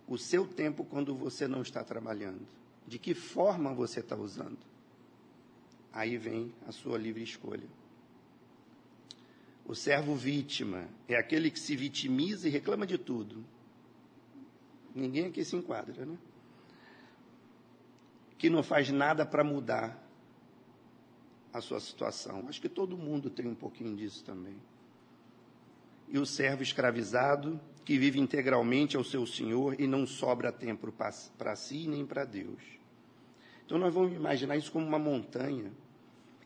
o 0.07 0.19
seu 0.19 0.47
tempo 0.47 0.85
quando 0.85 1.15
você 1.15 1.49
não 1.49 1.63
está 1.63 1.83
trabalhando? 1.83 2.47
De 2.87 2.99
que 2.99 3.15
forma 3.15 3.73
você 3.73 4.01
está 4.01 4.17
usando? 4.17 4.59
Aí 5.91 6.19
vem 6.19 6.53
a 6.69 6.73
sua 6.73 6.99
livre 6.99 7.23
escolha. 7.23 7.67
O 9.67 9.75
servo 9.75 10.15
vítima 10.15 10.89
é 11.09 11.17
aquele 11.17 11.51
que 11.51 11.59
se 11.59 11.75
vitimiza 11.75 12.47
e 12.47 12.51
reclama 12.51 12.87
de 12.87 12.99
tudo. 12.99 13.45
Ninguém 14.95 15.27
aqui 15.27 15.45
se 15.45 15.57
enquadra, 15.57 16.05
né? 16.05 16.19
que 18.45 18.51
não 18.51 18.63
faz 18.63 18.91
nada 18.91 19.25
para 19.25 19.43
mudar 19.43 19.99
a 21.51 21.63
sua 21.63 21.81
situação. 21.81 22.45
Acho 22.47 22.61
que 22.61 22.69
todo 22.69 22.95
mundo 22.95 23.31
tem 23.31 23.47
um 23.47 23.55
pouquinho 23.55 23.97
disso 23.97 24.23
também. 24.23 24.61
E 26.09 26.19
o 26.19 26.27
servo 26.27 26.63
escravizado, 26.63 27.59
que 27.87 27.99
vive 27.99 28.21
integralmente 28.21 28.99
ao 28.99 29.05
seu 29.05 29.27
senhor 29.27 29.81
e 29.81 29.87
não 29.87 30.07
sobra 30.07 30.53
tempo 30.53 30.93
para 31.39 31.57
si 31.57 31.89
nem 31.89 32.05
para 32.05 32.27
Deus. 32.27 32.63
Então 33.65 33.79
nós 33.79 33.95
vamos 33.95 34.13
imaginar 34.13 34.59
isso 34.59 34.71
como 34.71 34.87
uma 34.87 34.99
montanha, 34.99 35.73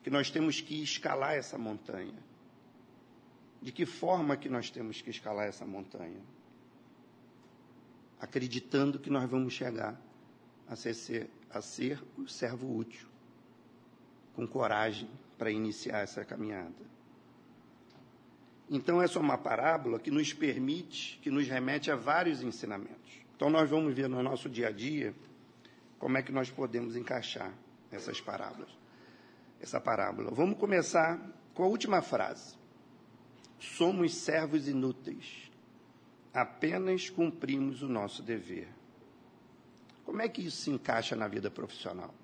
que 0.04 0.08
nós 0.08 0.30
temos 0.30 0.60
que 0.60 0.80
escalar 0.80 1.34
essa 1.34 1.58
montanha. 1.58 2.27
De 3.60 3.72
que 3.72 3.84
forma 3.84 4.36
que 4.36 4.48
nós 4.48 4.70
temos 4.70 5.02
que 5.02 5.10
escalar 5.10 5.48
essa 5.48 5.66
montanha? 5.66 6.20
Acreditando 8.20 8.98
que 8.98 9.10
nós 9.10 9.28
vamos 9.28 9.52
chegar 9.52 10.00
a 10.68 10.76
ser, 10.76 11.30
a 11.50 11.60
ser 11.60 12.02
o 12.16 12.28
servo 12.28 12.76
útil, 12.76 13.08
com 14.34 14.46
coragem 14.46 15.08
para 15.36 15.50
iniciar 15.50 16.00
essa 16.00 16.24
caminhada. 16.24 16.88
Então, 18.70 19.00
essa 19.00 19.18
é 19.18 19.22
uma 19.22 19.38
parábola 19.38 19.98
que 19.98 20.10
nos 20.10 20.32
permite, 20.34 21.18
que 21.22 21.30
nos 21.30 21.48
remete 21.48 21.90
a 21.90 21.96
vários 21.96 22.42
ensinamentos. 22.42 23.18
Então, 23.34 23.48
nós 23.48 23.68
vamos 23.70 23.94
ver 23.94 24.08
no 24.08 24.22
nosso 24.22 24.48
dia 24.48 24.68
a 24.68 24.70
dia 24.70 25.14
como 25.98 26.18
é 26.18 26.22
que 26.22 26.30
nós 26.30 26.50
podemos 26.50 26.94
encaixar 26.94 27.52
essas 27.90 28.20
parábolas. 28.20 28.68
Essa 29.60 29.80
parábola. 29.80 30.30
Vamos 30.32 30.58
começar 30.58 31.18
com 31.54 31.64
a 31.64 31.66
última 31.66 32.02
frase. 32.02 32.56
Somos 33.58 34.14
servos 34.14 34.68
inúteis, 34.68 35.50
apenas 36.32 37.10
cumprimos 37.10 37.82
o 37.82 37.88
nosso 37.88 38.22
dever. 38.22 38.68
Como 40.04 40.22
é 40.22 40.28
que 40.28 40.42
isso 40.42 40.58
se 40.58 40.70
encaixa 40.70 41.16
na 41.16 41.28
vida 41.28 41.50
profissional? 41.50 42.14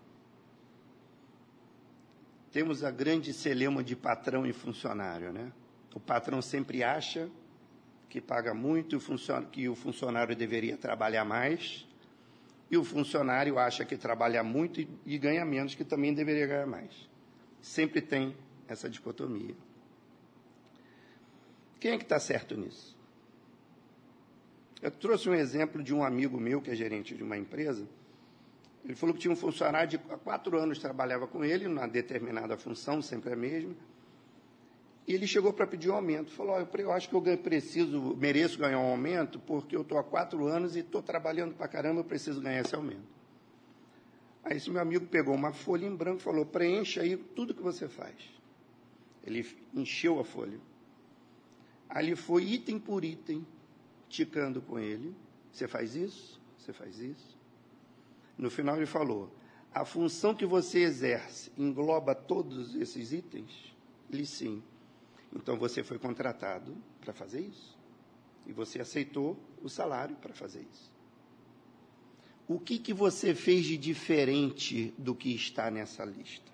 Temos 2.52 2.84
a 2.84 2.90
grande 2.90 3.32
celema 3.32 3.82
de 3.82 3.96
patrão 3.96 4.46
e 4.46 4.52
funcionário, 4.52 5.32
né? 5.32 5.52
O 5.94 6.00
patrão 6.00 6.40
sempre 6.40 6.84
acha 6.84 7.28
que 8.08 8.20
paga 8.20 8.54
muito, 8.54 8.98
que 9.50 9.68
o 9.68 9.74
funcionário 9.74 10.36
deveria 10.36 10.76
trabalhar 10.76 11.24
mais, 11.24 11.84
e 12.70 12.76
o 12.76 12.84
funcionário 12.84 13.58
acha 13.58 13.84
que 13.84 13.96
trabalha 13.96 14.42
muito 14.42 14.80
e, 14.80 14.88
e 15.04 15.18
ganha 15.18 15.44
menos, 15.44 15.74
que 15.74 15.84
também 15.84 16.14
deveria 16.14 16.46
ganhar 16.46 16.66
mais. 16.66 17.08
Sempre 17.60 18.00
tem 18.00 18.36
essa 18.68 18.88
dicotomia. 18.88 19.54
Quem 21.80 21.92
é 21.92 21.98
que 21.98 22.04
está 22.04 22.18
certo 22.18 22.56
nisso? 22.56 22.96
Eu 24.80 24.90
trouxe 24.90 25.28
um 25.28 25.34
exemplo 25.34 25.82
de 25.82 25.94
um 25.94 26.04
amigo 26.04 26.38
meu, 26.38 26.60
que 26.60 26.70
é 26.70 26.74
gerente 26.74 27.14
de 27.14 27.22
uma 27.22 27.38
empresa. 27.38 27.86
Ele 28.84 28.94
falou 28.94 29.14
que 29.14 29.20
tinha 29.22 29.32
um 29.32 29.36
funcionário 29.36 29.88
de 29.88 29.96
há 29.96 30.18
quatro 30.18 30.58
anos 30.58 30.78
trabalhava 30.78 31.26
com 31.26 31.42
ele, 31.42 31.66
numa 31.66 31.86
determinada 31.86 32.56
função, 32.58 33.00
sempre 33.00 33.32
a 33.32 33.36
mesma. 33.36 33.74
E 35.06 35.14
ele 35.14 35.26
chegou 35.26 35.52
para 35.52 35.66
pedir 35.66 35.90
um 35.90 35.94
aumento. 35.94 36.30
Falou: 36.32 36.56
oh, 36.56 36.76
eu 36.76 36.92
acho 36.92 37.08
que 37.08 37.14
eu 37.14 37.22
preciso, 37.38 38.14
mereço 38.16 38.58
ganhar 38.58 38.78
um 38.78 38.90
aumento, 38.90 39.38
porque 39.38 39.74
eu 39.74 39.80
estou 39.80 39.98
há 39.98 40.04
quatro 40.04 40.46
anos 40.46 40.76
e 40.76 40.80
estou 40.80 41.02
trabalhando 41.02 41.54
para 41.54 41.66
caramba, 41.66 42.00
eu 42.00 42.04
preciso 42.04 42.42
ganhar 42.42 42.60
esse 42.60 42.74
aumento. 42.74 43.14
Aí 44.42 44.58
esse 44.58 44.70
meu 44.70 44.82
amigo 44.82 45.06
pegou 45.06 45.34
uma 45.34 45.52
folha 45.52 45.86
em 45.86 45.96
branco 45.96 46.20
e 46.20 46.22
falou: 46.22 46.44
preencha 46.44 47.00
aí 47.00 47.16
tudo 47.16 47.54
que 47.54 47.62
você 47.62 47.88
faz. 47.88 48.16
Ele 49.24 49.46
encheu 49.74 50.20
a 50.20 50.24
folha. 50.24 50.58
Ali 51.94 52.16
foi 52.16 52.42
item 52.42 52.76
por 52.76 53.04
item, 53.04 53.46
ticando 54.08 54.60
com 54.60 54.80
ele. 54.80 55.14
Você 55.52 55.68
faz 55.68 55.94
isso, 55.94 56.40
você 56.58 56.72
faz 56.72 56.98
isso. 56.98 57.38
No 58.36 58.50
final 58.50 58.76
ele 58.76 58.84
falou: 58.84 59.32
a 59.72 59.84
função 59.84 60.34
que 60.34 60.44
você 60.44 60.80
exerce 60.80 61.52
engloba 61.56 62.12
todos 62.12 62.74
esses 62.74 63.12
itens? 63.12 63.72
Ele 64.10 64.26
sim. 64.26 64.60
Então 65.32 65.56
você 65.56 65.84
foi 65.84 65.96
contratado 65.96 66.76
para 67.00 67.12
fazer 67.12 67.42
isso. 67.42 67.78
E 68.44 68.52
você 68.52 68.80
aceitou 68.80 69.38
o 69.62 69.68
salário 69.68 70.16
para 70.16 70.34
fazer 70.34 70.66
isso. 70.72 70.92
O 72.48 72.58
que, 72.58 72.76
que 72.78 72.92
você 72.92 73.36
fez 73.36 73.64
de 73.64 73.78
diferente 73.78 74.92
do 74.98 75.14
que 75.14 75.32
está 75.32 75.70
nessa 75.70 76.04
lista? 76.04 76.52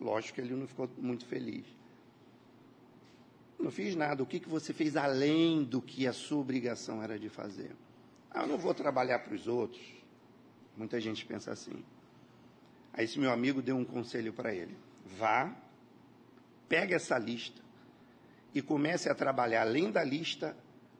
Lógico 0.00 0.36
que 0.36 0.40
ele 0.40 0.54
não 0.54 0.68
ficou 0.68 0.88
muito 0.96 1.26
feliz. 1.26 1.66
Não 3.62 3.70
fiz 3.70 3.94
nada. 3.94 4.20
O 4.24 4.26
que, 4.26 4.40
que 4.40 4.48
você 4.48 4.72
fez 4.72 4.96
além 4.96 5.62
do 5.62 5.80
que 5.80 6.04
a 6.08 6.12
sua 6.12 6.40
obrigação 6.40 7.00
era 7.00 7.16
de 7.16 7.28
fazer? 7.28 7.70
Ah, 8.28 8.42
eu 8.42 8.48
não 8.48 8.58
vou 8.58 8.74
trabalhar 8.74 9.20
para 9.20 9.34
os 9.34 9.46
outros. 9.46 9.80
Muita 10.76 11.00
gente 11.00 11.24
pensa 11.24 11.52
assim. 11.52 11.84
Aí 12.92 13.04
esse 13.04 13.20
meu 13.20 13.30
amigo 13.30 13.62
deu 13.62 13.76
um 13.76 13.84
conselho 13.84 14.32
para 14.32 14.52
ele. 14.52 14.76
Vá, 15.16 15.54
pegue 16.68 16.92
essa 16.92 17.16
lista 17.16 17.62
e 18.52 18.60
comece 18.60 19.08
a 19.08 19.14
trabalhar 19.14 19.62
além 19.62 19.92
da 19.92 20.02
lista 20.02 20.56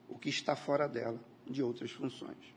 o 0.09 0.17
que 0.17 0.29
está 0.29 0.55
fora 0.55 0.89
dela, 0.89 1.19
de 1.45 1.65
outras 1.65 1.91
funções. 1.91 2.55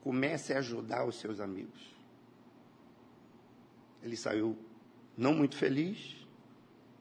Comece 0.00 0.52
a 0.52 0.58
ajudar 0.58 1.04
os 1.06 1.20
seus 1.20 1.38
amigos. 1.38 1.94
Ele 4.02 4.16
saiu 4.16 4.58
não 5.16 5.32
muito 5.34 5.56
feliz, 5.56 6.21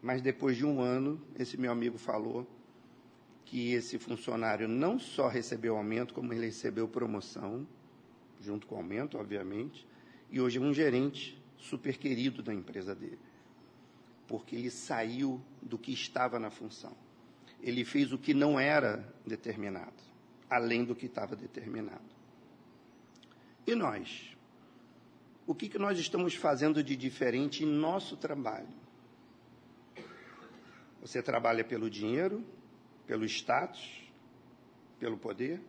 mas 0.02 0.22
depois 0.22 0.58
de 0.58 0.66
um 0.66 0.82
ano, 0.82 1.22
esse 1.38 1.58
meu 1.58 1.72
amigo 1.72 1.98
falou 1.98 2.48
que 3.46 3.74
esse 3.74 4.00
funcionário 4.00 4.68
não 4.68 4.98
só 4.98 5.28
recebeu 5.28 5.78
aumento, 5.78 6.14
como 6.14 6.34
ele 6.34 6.46
recebeu 6.46 6.88
promoção, 6.88 7.68
junto 8.40 8.66
com 8.66 8.76
o 8.76 8.78
aumento, 8.80 9.18
obviamente, 9.18 9.86
e 10.32 10.42
hoje 10.42 10.58
é 10.58 10.62
um 10.62 10.74
gerente 10.74 11.40
super 11.58 11.98
querido 11.98 12.42
da 12.42 12.54
empresa 12.54 12.96
dele, 12.96 13.20
porque 14.28 14.56
ele 14.56 14.72
saiu 14.72 15.40
do 15.62 15.78
que 15.78 15.92
estava 15.92 16.40
na 16.40 16.50
função. 16.50 16.96
Ele 17.62 17.86
fez 17.86 18.12
o 18.12 18.18
que 18.18 18.34
não 18.34 18.60
era 18.60 19.14
determinado, 19.28 20.02
além 20.50 20.84
do 20.84 20.96
que 20.96 21.06
estava 21.06 21.36
determinado. 21.36 22.10
E 23.68 23.76
nós? 23.76 24.36
O 25.46 25.54
que, 25.54 25.70
que 25.70 25.78
nós 25.78 26.00
estamos 26.00 26.34
fazendo 26.34 26.84
de 26.84 26.96
diferente 26.96 27.64
em 27.64 27.68
nosso 27.68 28.18
trabalho? 28.18 28.81
Você 31.02 31.22
trabalha 31.22 31.64
pelo 31.64 31.90
dinheiro, 31.90 32.46
pelo 33.08 33.26
status, 33.26 34.04
pelo 35.00 35.18
poder? 35.18 35.60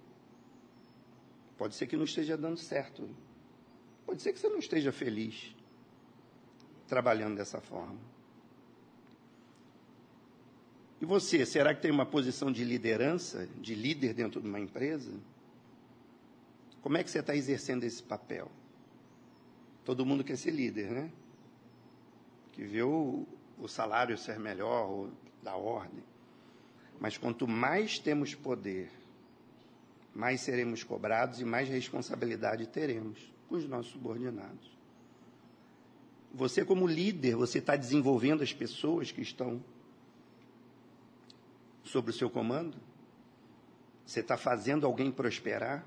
Pode 1.56 1.74
ser 1.74 1.86
que 1.86 1.96
não 1.96 2.04
esteja 2.04 2.36
dando 2.36 2.58
certo. 2.58 3.08
Pode 4.04 4.20
ser 4.20 4.32
que 4.32 4.38
você 4.38 4.48
não 4.48 4.58
esteja 4.58 4.92
feliz 4.92 5.56
trabalhando 6.86 7.36
dessa 7.36 7.60
forma. 7.60 7.98
E 11.00 11.06
você, 11.06 11.44
será 11.46 11.74
que 11.74 11.80
tem 11.80 11.90
uma 11.90 12.06
posição 12.06 12.52
de 12.52 12.62
liderança, 12.62 13.48
de 13.60 13.74
líder 13.74 14.14
dentro 14.14 14.40
de 14.40 14.46
uma 14.46 14.60
empresa? 14.60 15.12
Como 16.82 16.96
é 16.96 17.02
que 17.02 17.10
você 17.10 17.20
está 17.20 17.34
exercendo 17.34 17.84
esse 17.84 18.02
papel? 18.02 18.50
Todo 19.84 20.06
mundo 20.06 20.22
quer 20.22 20.36
ser 20.36 20.50
líder, 20.50 20.90
né? 20.90 21.10
Que 22.52 22.62
vê 22.64 22.82
o, 22.82 23.26
o 23.58 23.68
salário 23.68 24.16
ser 24.18 24.38
melhor, 24.38 24.90
ou 24.90 25.10
da 25.42 25.56
ordem. 25.56 26.02
Mas 27.00 27.18
quanto 27.18 27.48
mais 27.48 27.98
temos 27.98 28.34
poder, 28.34 28.90
mais 30.14 30.40
seremos 30.40 30.84
cobrados 30.84 31.40
e 31.40 31.44
mais 31.44 31.68
responsabilidade 31.68 32.66
teremos 32.66 33.18
com 33.48 33.56
os 33.56 33.68
nossos 33.68 33.92
subordinados. 33.92 34.70
Você, 36.34 36.64
como 36.64 36.86
líder, 36.86 37.36
você 37.36 37.58
está 37.58 37.76
desenvolvendo 37.76 38.42
as 38.42 38.52
pessoas 38.52 39.12
que 39.12 39.20
estão 39.20 39.62
sobre 41.84 42.10
o 42.10 42.14
seu 42.14 42.30
comando? 42.30 42.76
Você 44.06 44.20
está 44.20 44.36
fazendo 44.36 44.86
alguém 44.86 45.10
prosperar? 45.10 45.84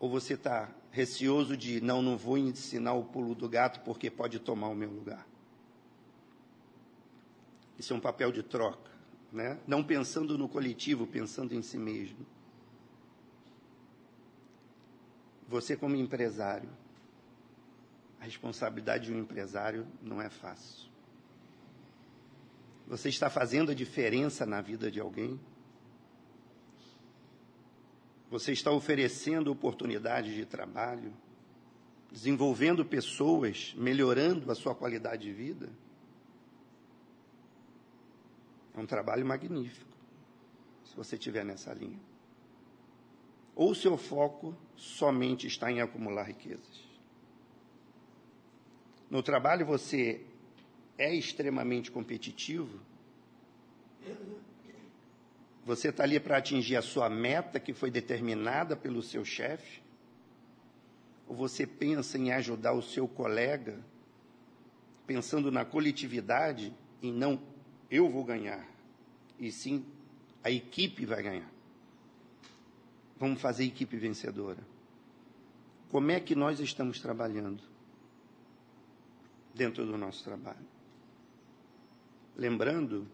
Ou 0.00 0.10
você 0.10 0.34
está 0.34 0.68
receoso 0.90 1.56
de, 1.56 1.80
não, 1.80 2.02
não 2.02 2.16
vou 2.16 2.36
ensinar 2.36 2.94
o 2.94 3.04
pulo 3.04 3.34
do 3.34 3.48
gato 3.48 3.80
porque 3.84 4.10
pode 4.10 4.40
tomar 4.40 4.68
o 4.68 4.74
meu 4.74 4.90
lugar? 4.90 5.26
Isso 7.82 7.92
é 7.92 7.96
um 7.96 8.00
papel 8.00 8.30
de 8.30 8.44
troca, 8.44 8.92
né? 9.32 9.58
não 9.66 9.82
pensando 9.82 10.38
no 10.38 10.48
coletivo, 10.48 11.04
pensando 11.04 11.52
em 11.52 11.60
si 11.62 11.76
mesmo. 11.76 12.24
Você, 15.48 15.76
como 15.76 15.96
empresário, 15.96 16.68
a 18.20 18.24
responsabilidade 18.24 19.06
de 19.06 19.12
um 19.12 19.18
empresário 19.18 19.84
não 20.00 20.22
é 20.22 20.30
fácil. 20.30 20.88
Você 22.86 23.08
está 23.08 23.28
fazendo 23.28 23.72
a 23.72 23.74
diferença 23.74 24.46
na 24.46 24.60
vida 24.60 24.88
de 24.88 25.00
alguém? 25.00 25.40
Você 28.30 28.52
está 28.52 28.70
oferecendo 28.70 29.50
oportunidades 29.50 30.36
de 30.36 30.46
trabalho, 30.46 31.12
desenvolvendo 32.12 32.84
pessoas, 32.84 33.74
melhorando 33.76 34.52
a 34.52 34.54
sua 34.54 34.72
qualidade 34.72 35.24
de 35.24 35.32
vida? 35.32 35.68
É 38.74 38.80
um 38.80 38.86
trabalho 38.86 39.24
magnífico, 39.24 39.90
se 40.84 40.96
você 40.96 41.16
estiver 41.16 41.44
nessa 41.44 41.72
linha. 41.74 42.00
Ou 43.54 43.72
o 43.72 43.74
seu 43.74 43.96
foco 43.98 44.56
somente 44.76 45.46
está 45.46 45.70
em 45.70 45.80
acumular 45.80 46.22
riquezas. 46.22 46.92
No 49.10 49.22
trabalho 49.22 49.66
você 49.66 50.24
é 50.96 51.14
extremamente 51.14 51.90
competitivo. 51.90 52.80
Você 55.64 55.90
está 55.90 56.02
ali 56.02 56.18
para 56.18 56.38
atingir 56.38 56.76
a 56.76 56.82
sua 56.82 57.10
meta 57.10 57.60
que 57.60 57.74
foi 57.74 57.90
determinada 57.90 58.74
pelo 58.74 59.02
seu 59.02 59.24
chefe? 59.24 59.82
Ou 61.28 61.36
você 61.36 61.66
pensa 61.66 62.18
em 62.18 62.32
ajudar 62.32 62.72
o 62.72 62.82
seu 62.82 63.06
colega, 63.06 63.78
pensando 65.06 65.52
na 65.52 65.64
coletividade 65.64 66.74
e 67.00 67.12
não 67.12 67.36
eu 67.92 68.08
vou 68.08 68.24
ganhar, 68.24 68.66
e 69.38 69.52
sim 69.52 69.84
a 70.42 70.50
equipe 70.50 71.04
vai 71.04 71.22
ganhar. 71.22 71.52
Vamos 73.18 73.38
fazer 73.38 73.64
equipe 73.64 73.98
vencedora. 73.98 74.66
Como 75.90 76.10
é 76.10 76.18
que 76.18 76.34
nós 76.34 76.58
estamos 76.58 77.00
trabalhando 77.00 77.62
dentro 79.54 79.84
do 79.84 79.98
nosso 79.98 80.24
trabalho? 80.24 80.66
Lembrando 82.34 83.06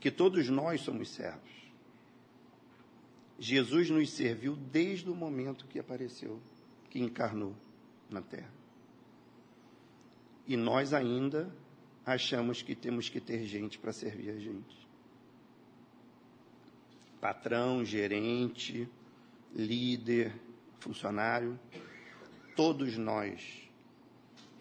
que 0.00 0.10
todos 0.10 0.48
nós 0.48 0.80
somos 0.80 1.10
servos. 1.10 1.48
Jesus 3.38 3.90
nos 3.90 4.10
serviu 4.10 4.56
desde 4.56 5.08
o 5.08 5.14
momento 5.14 5.68
que 5.68 5.78
apareceu, 5.78 6.40
que 6.90 6.98
encarnou 6.98 7.54
na 8.10 8.20
terra. 8.20 8.52
E 10.48 10.56
nós 10.56 10.92
ainda 10.92 11.54
achamos 12.10 12.62
que 12.62 12.74
temos 12.74 13.08
que 13.08 13.20
ter 13.20 13.44
gente 13.46 13.78
para 13.78 13.92
servir 13.92 14.30
a 14.30 14.38
gente. 14.38 14.88
Patrão, 17.20 17.84
gerente, 17.84 18.88
líder, 19.54 20.34
funcionário, 20.78 21.58
todos 22.56 22.96
nós 22.96 23.68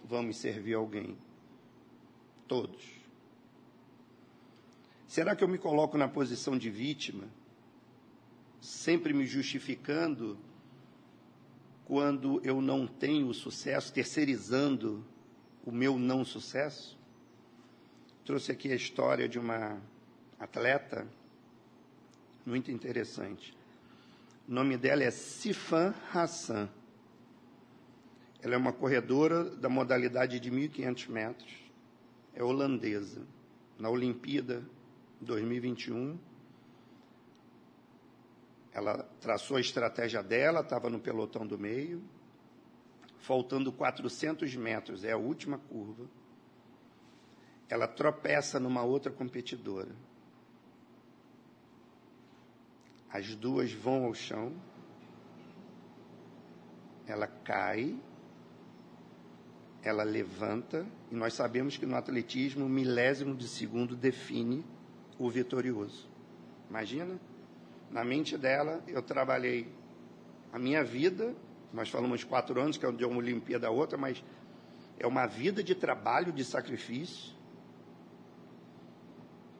vamos 0.03 0.37
servir 0.37 0.73
alguém. 0.73 1.17
Todos. 2.47 2.83
Será 5.07 5.35
que 5.35 5.43
eu 5.43 5.47
me 5.47 5.57
coloco 5.57 5.97
na 5.97 6.07
posição 6.07 6.57
de 6.57 6.69
vítima, 6.69 7.27
sempre 8.61 9.13
me 9.13 9.25
justificando 9.25 10.37
quando 11.85 12.39
eu 12.43 12.61
não 12.61 12.85
tenho 12.85 13.33
sucesso, 13.33 13.91
terceirizando 13.93 15.03
o 15.65 15.71
meu 15.71 15.97
não 15.97 16.23
sucesso? 16.23 16.98
Trouxe 18.25 18.51
aqui 18.51 18.71
a 18.71 18.75
história 18.75 19.27
de 19.27 19.39
uma 19.39 19.81
atleta 20.39 21.07
muito 22.45 22.71
interessante. 22.71 23.57
O 24.47 24.51
nome 24.51 24.77
dela 24.77 25.03
é 25.03 25.11
Sifan 25.11 25.93
Hassan. 26.13 26.69
Ela 28.41 28.55
é 28.55 28.57
uma 28.57 28.71
corredora 28.71 29.43
da 29.43 29.69
modalidade 29.69 30.39
de 30.39 30.49
1.500 30.49 31.09
metros. 31.09 31.53
É 32.33 32.43
holandesa. 32.43 33.21
Na 33.77 33.89
Olimpíada 33.89 34.63
2021, 35.21 36.17
ela 38.71 39.03
traçou 39.19 39.57
a 39.57 39.61
estratégia 39.61 40.23
dela, 40.23 40.61
estava 40.61 40.89
no 40.89 40.99
pelotão 40.99 41.45
do 41.45 41.57
meio. 41.57 42.01
Faltando 43.19 43.71
400 43.71 44.55
metros, 44.55 45.03
é 45.03 45.11
a 45.11 45.17
última 45.17 45.57
curva 45.57 46.07
ela 47.69 47.87
tropeça 47.87 48.59
numa 48.59 48.83
outra 48.83 49.11
competidora. 49.11 49.95
As 53.11 53.35
duas 53.35 53.71
vão 53.71 54.05
ao 54.05 54.13
chão. 54.13 54.53
ela 57.11 57.25
cai, 57.25 57.99
ela 59.81 60.03
levanta, 60.03 60.85
e 61.11 61.15
nós 61.15 61.33
sabemos 61.33 61.75
que 61.75 61.85
no 61.85 61.95
atletismo, 61.95 62.65
o 62.65 62.69
milésimo 62.69 63.35
de 63.35 63.47
segundo 63.47 63.95
define 63.95 64.63
o 65.17 65.27
vitorioso. 65.27 66.07
Imagina, 66.69 67.19
na 67.89 68.03
mente 68.03 68.37
dela, 68.37 68.83
eu 68.87 69.01
trabalhei 69.01 69.73
a 70.53 70.59
minha 70.59 70.83
vida, 70.83 71.33
nós 71.73 71.89
falamos 71.89 72.23
quatro 72.23 72.61
anos, 72.61 72.77
que 72.77 72.85
é 72.85 72.91
de 72.91 73.03
uma 73.05 73.17
Olimpíada 73.17 73.65
a 73.65 73.71
outra, 73.71 73.97
mas 73.97 74.23
é 74.99 75.07
uma 75.07 75.25
vida 75.25 75.63
de 75.63 75.73
trabalho, 75.73 76.31
de 76.31 76.45
sacrifício, 76.45 77.33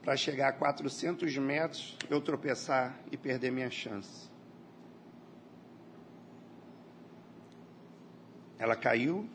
para 0.10 0.17
chegar 0.17 0.48
a 0.48 0.54
400 0.54 1.38
metros, 1.38 1.95
eu 2.10 2.19
tropeçar 2.19 3.00
e 3.12 3.15
perder 3.15 3.52
minha 3.52 3.69
chance. 3.69 4.28
Ela 8.58 8.76
caiu, 8.76 9.30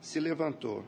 se 0.00 0.18
levantou. 0.18 0.84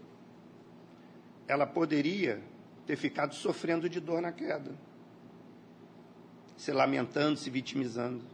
Ela 1.46 1.64
poderia 1.64 2.42
ter 2.84 2.96
ficado 2.96 3.36
sofrendo 3.36 3.88
de 3.88 4.00
dor 4.00 4.20
na 4.20 4.32
queda 4.32 4.76
se 6.56 6.72
lamentando, 6.72 7.36
se 7.36 7.48
vitimizando. 7.50 8.24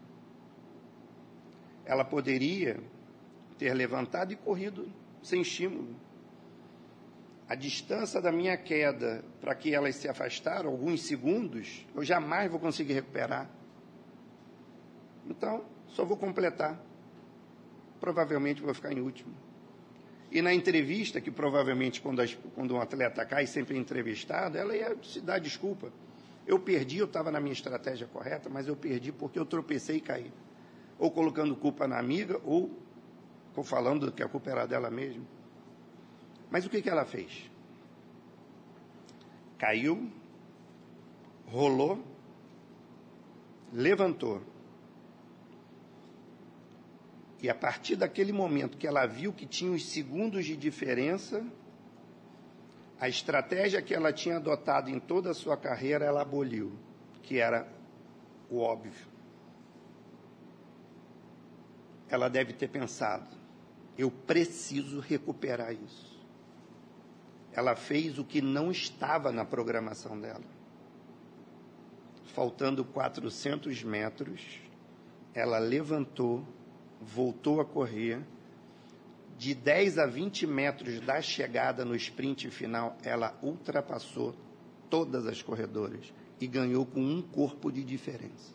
Ela 1.85 2.07
poderia 2.07 2.83
ter 3.59 3.75
levantado 3.75 4.33
e 4.33 4.37
corrido 4.37 4.91
sem 5.23 5.43
estímulo. 5.43 5.95
A 7.49 7.55
distância 7.55 8.21
da 8.21 8.31
minha 8.31 8.57
queda 8.59 9.25
para 9.41 9.55
que 9.55 9.75
elas 9.75 9.97
se 9.97 10.07
afastaram, 10.07 10.69
alguns 10.69 11.03
segundos, 11.03 11.87
eu 11.95 12.05
jamais 12.05 12.51
vou 12.51 12.61
conseguir 12.61 12.93
recuperar. 12.93 13.49
Então, 15.27 15.65
só 15.89 16.05
vou 16.05 16.19
completar. 16.19 16.79
Provavelmente 17.99 18.61
vou 18.61 18.75
ficar 18.75 18.93
em 18.93 19.01
último. 19.01 19.35
E 20.31 20.43
na 20.43 20.53
entrevista, 20.53 21.23
que 21.23 21.31
provavelmente 21.31 22.03
quando, 22.03 22.21
as, 22.21 22.37
quando 22.55 22.75
um 22.75 22.81
atleta 22.83 23.25
cai, 23.25 23.47
sempre 23.47 23.77
é 23.77 23.81
entrevistado, 23.81 24.59
ela 24.59 24.77
ia 24.77 24.95
se 25.03 25.23
dar 25.23 25.39
desculpa. 25.39 25.91
Eu 26.47 26.59
perdi, 26.59 26.99
eu 26.99 27.07
estava 27.07 27.31
na 27.31 27.41
minha 27.41 27.53
estratégia 27.55 28.07
correta, 28.07 28.51
mas 28.51 28.69
eu 28.69 28.77
perdi 28.77 29.11
porque 29.11 29.39
eu 29.39 29.47
tropecei 29.47 29.97
e 29.97 30.01
caí. 30.03 30.31
Ou 30.99 31.11
colocando 31.11 31.57
culpa 31.57 31.89
na 31.89 31.99
amiga, 31.99 32.39
ou, 32.45 32.71
falando 33.65 34.13
que 34.13 34.23
a 34.23 34.29
culpa 34.29 34.51
era 34.51 34.67
dela 34.67 34.91
mesma. 34.91 35.38
Mas 36.51 36.65
o 36.65 36.71
que, 36.71 36.81
que 36.81 36.89
ela 36.89 37.05
fez? 37.05 37.51
Caiu, 39.59 40.11
rolou, 41.47 42.03
levantou. 43.73 44.43
E 47.41 47.49
a 47.49 47.55
partir 47.55 47.97
daquele 47.97 48.33
momento 48.33 48.77
que 48.77 48.87
ela 48.87 49.07
viu 49.07 49.33
que 49.33 49.47
tinha 49.47 49.71
os 49.71 49.87
segundos 49.87 50.45
de 50.45 50.57
diferença, 50.57 51.45
a 53.01 53.09
estratégia 53.09 53.81
que 53.81 53.95
ela 53.95 54.13
tinha 54.13 54.37
adotado 54.37 54.91
em 54.91 54.99
toda 54.99 55.31
a 55.31 55.35
sua 55.35 55.57
carreira, 55.57 56.05
ela 56.05 56.23
aboliu, 56.23 56.73
que 57.23 57.39
era 57.39 57.69
o 58.51 58.59
óbvio. 58.59 59.07
Ela 62.09 62.29
deve 62.29 62.53
ter 62.53 62.69
pensado: 62.69 63.29
eu 63.97 64.11
preciso 64.11 64.99
recuperar 64.99 65.73
isso. 65.73 66.08
Ela 67.59 67.75
fez 67.75 68.21
o 68.21 68.25
que 68.25 68.41
não 68.41 68.71
estava 68.71 69.33
na 69.33 69.45
programação 69.45 70.17
dela. 70.21 70.45
Faltando 72.27 72.85
400 72.85 73.83
metros, 73.83 74.61
ela 75.35 75.59
levantou, 75.59 76.47
voltou 77.01 77.61
a 77.61 77.65
correr 77.65 78.25
de 79.37 79.57
10 79.57 79.99
a 79.99 80.07
20 80.07 80.47
metros 80.47 81.01
da 81.01 81.21
chegada 81.21 81.85
no 81.85 81.97
sprint 81.97 82.49
final, 82.49 82.97
ela 83.03 83.37
ultrapassou 83.43 84.37
todas 84.89 85.27
as 85.27 85.43
corredoras 85.43 86.15
e 86.41 86.47
ganhou 86.47 86.87
com 86.87 87.01
um 87.01 87.21
corpo 87.21 87.73
de 87.73 87.83
diferença. 87.83 88.55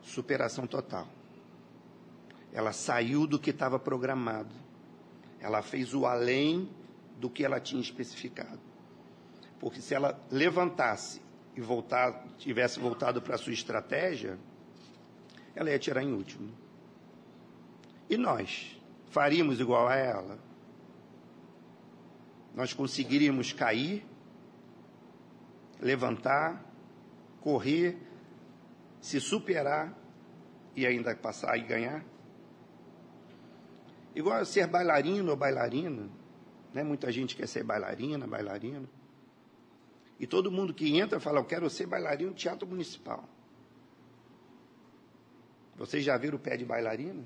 Superação 0.00 0.64
total. 0.64 1.08
Ela 2.52 2.72
saiu 2.72 3.26
do 3.26 3.38
que 3.38 3.50
estava 3.50 3.78
programado. 3.78 4.54
Ela 5.40 5.62
fez 5.62 5.94
o 5.94 6.06
além 6.06 6.68
do 7.18 7.30
que 7.30 7.44
ela 7.44 7.58
tinha 7.60 7.80
especificado. 7.80 8.60
Porque 9.58 9.80
se 9.80 9.94
ela 9.94 10.20
levantasse 10.30 11.22
e 11.56 11.60
voltar, 11.60 12.26
tivesse 12.36 12.78
voltado 12.78 13.22
para 13.22 13.36
a 13.36 13.38
sua 13.38 13.52
estratégia, 13.52 14.38
ela 15.54 15.70
ia 15.70 15.78
tirar 15.78 16.02
em 16.02 16.12
último. 16.12 16.52
E 18.08 18.16
nós 18.16 18.78
faríamos 19.10 19.60
igual 19.60 19.88
a 19.88 19.96
ela? 19.96 20.38
Nós 22.54 22.74
conseguiríamos 22.74 23.52
cair, 23.52 24.04
levantar, 25.80 26.62
correr, 27.40 27.96
se 29.00 29.20
superar 29.20 29.96
e 30.76 30.86
ainda 30.86 31.14
passar 31.16 31.56
e 31.56 31.62
ganhar? 31.62 32.11
Igual 34.14 34.40
a 34.40 34.44
ser 34.44 34.66
bailarino 34.66 35.30
ou 35.30 35.36
bailarina, 35.36 36.08
né? 36.72 36.82
Muita 36.82 37.10
gente 37.10 37.34
quer 37.34 37.48
ser 37.48 37.64
bailarina, 37.64 38.26
bailarina. 38.26 38.88
E 40.20 40.26
todo 40.26 40.50
mundo 40.50 40.74
que 40.74 40.98
entra 40.98 41.18
fala, 41.18 41.40
eu 41.40 41.44
quero 41.44 41.68
ser 41.70 41.86
bailarino 41.86 42.30
no 42.30 42.36
teatro 42.36 42.66
municipal. 42.66 43.28
Vocês 45.76 46.04
já 46.04 46.16
viram 46.16 46.36
o 46.36 46.40
pé 46.40 46.56
de 46.56 46.64
bailarina? 46.64 47.24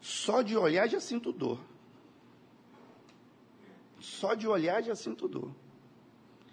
Só 0.00 0.42
de 0.42 0.56
olhar 0.56 0.86
já 0.86 1.00
sinto 1.00 1.32
dor. 1.32 1.58
Só 3.98 4.34
de 4.34 4.46
olhar 4.46 4.82
já 4.82 4.94
sinto 4.94 5.26
dor. 5.26 5.50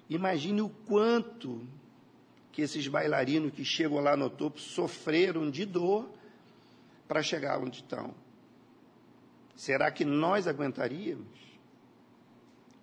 Imagine 0.10 0.62
o 0.62 0.70
quanto 0.70 1.68
que 2.52 2.62
esses 2.62 2.88
bailarinos 2.88 3.52
que 3.52 3.64
chegam 3.64 4.00
lá 4.00 4.16
no 4.16 4.30
topo 4.30 4.60
sofreram 4.60 5.50
de 5.50 5.66
dor 5.66 6.10
para 7.12 7.22
chegar 7.22 7.60
onde 7.60 7.80
estão. 7.80 8.16
Será 9.54 9.92
que 9.92 10.06
nós 10.06 10.48
aguentaríamos? 10.48 11.28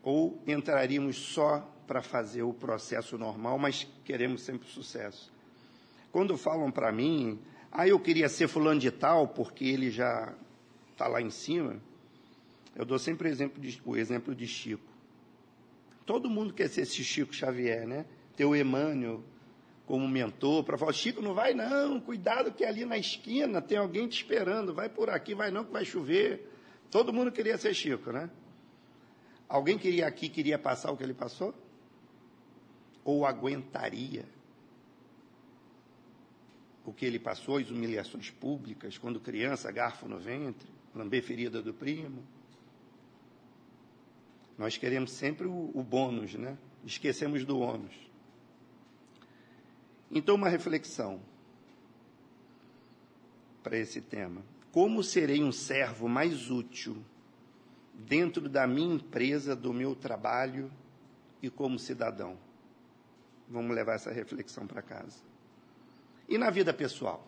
Ou 0.03 0.39
entraríamos 0.47 1.17
só 1.17 1.61
para 1.87 2.03
fazer 2.03 2.43
o 2.43 2.53
processo 2.53 3.17
normal, 3.17 3.59
mas 3.59 3.89
queremos 4.05 4.43
sempre 4.43 4.69
sucesso? 4.69 5.33
Quando 6.13 6.37
falam 6.37 6.71
para 6.71 6.93
mim, 6.93 7.41
ah, 7.73 7.89
eu 7.89 7.99
queria 7.99 8.29
ser 8.29 8.49
fulano 8.49 8.79
de 8.79 8.91
tal, 8.91 9.29
porque 9.29 9.65
ele 9.65 9.91
já 9.91 10.35
está 10.93 11.09
lá 11.09 11.23
em 11.23 11.31
cima, 11.31 11.81
eu 12.77 12.85
dou 12.85 12.99
sempre 12.99 13.29
o 13.29 13.31
exemplo, 13.31 13.59
de, 13.59 13.81
o 13.83 13.97
exemplo 13.97 14.35
de 14.35 14.47
Chico. 14.47 14.93
Todo 16.05 16.29
mundo 16.29 16.53
quer 16.53 16.69
ser 16.69 16.83
esse 16.83 17.03
Chico 17.03 17.35
Xavier, 17.35 17.87
né? 17.89 18.05
Ter 18.37 18.45
o 18.45 18.55
Emmanuel 18.55 19.25
como 19.89 20.07
mentor, 20.07 20.63
para 20.63 20.79
falar, 20.79 20.93
Chico, 20.93 21.21
não 21.21 21.35
vai 21.35 21.53
não, 21.55 21.99
cuidado 21.99 22.53
que 22.53 22.65
ali 22.65 22.85
na 22.85 22.97
esquina 22.97 23.61
tem 23.61 23.79
alguém 23.79 24.07
te 24.07 24.23
esperando, 24.23 24.73
vai 24.73 24.89
por 24.89 25.11
aqui, 25.11 25.35
vai 25.35 25.51
não 25.51 25.65
que 25.65 25.73
vai 25.73 25.85
chover. 25.85 26.47
Todo 26.91 27.13
mundo 27.13 27.33
queria 27.33 27.57
ser 27.57 27.75
Chico, 27.75 28.13
né? 28.13 28.31
Alguém 29.49 29.79
queria 29.79 30.07
aqui, 30.07 30.29
queria 30.29 30.59
passar 30.59 30.93
o 30.93 30.97
que 30.97 31.03
ele 31.03 31.15
passou? 31.15 31.55
Ou 33.03 33.25
aguentaria? 33.25 34.27
o 36.89 36.93
que 36.93 37.05
ele 37.05 37.19
passou, 37.19 37.59
as 37.59 37.71
humilhações 37.71 38.31
públicas, 38.31 38.97
quando 38.97 39.21
criança, 39.21 39.71
garfo 39.71 40.09
no 40.09 40.19
ventre, 40.19 40.67
lamber 40.95 41.23
ferida 41.23 41.61
do 41.61 41.75
primo. 41.75 42.25
Nós 44.57 44.79
queremos 44.79 45.11
sempre 45.11 45.47
o, 45.47 45.71
o 45.75 45.83
bônus, 45.83 46.35
né? 46.35 46.57
Esquecemos 46.83 47.45
do 47.45 47.59
ônus. 47.59 48.08
Então, 50.11 50.35
uma 50.35 50.49
reflexão 50.49 51.21
para 53.63 53.77
esse 53.77 54.01
tema. 54.01 54.43
Como 54.73 55.03
serei 55.03 55.43
um 55.43 55.53
servo 55.53 56.09
mais 56.09 56.51
útil 56.51 56.97
dentro 57.95 58.49
da 58.49 58.67
minha 58.67 58.95
empresa, 58.95 59.55
do 59.55 59.73
meu 59.73 59.95
trabalho 59.95 60.71
e 61.43 61.51
como 61.51 61.79
cidadão? 61.79 62.39
Vamos 63.49 63.75
levar 63.75 63.95
essa 63.95 64.11
reflexão 64.11 64.67
para 64.67 64.83
casa. 64.83 65.19
E 66.29 66.37
na 66.39 66.51
vida 66.51 66.73
pessoal? 66.73 67.27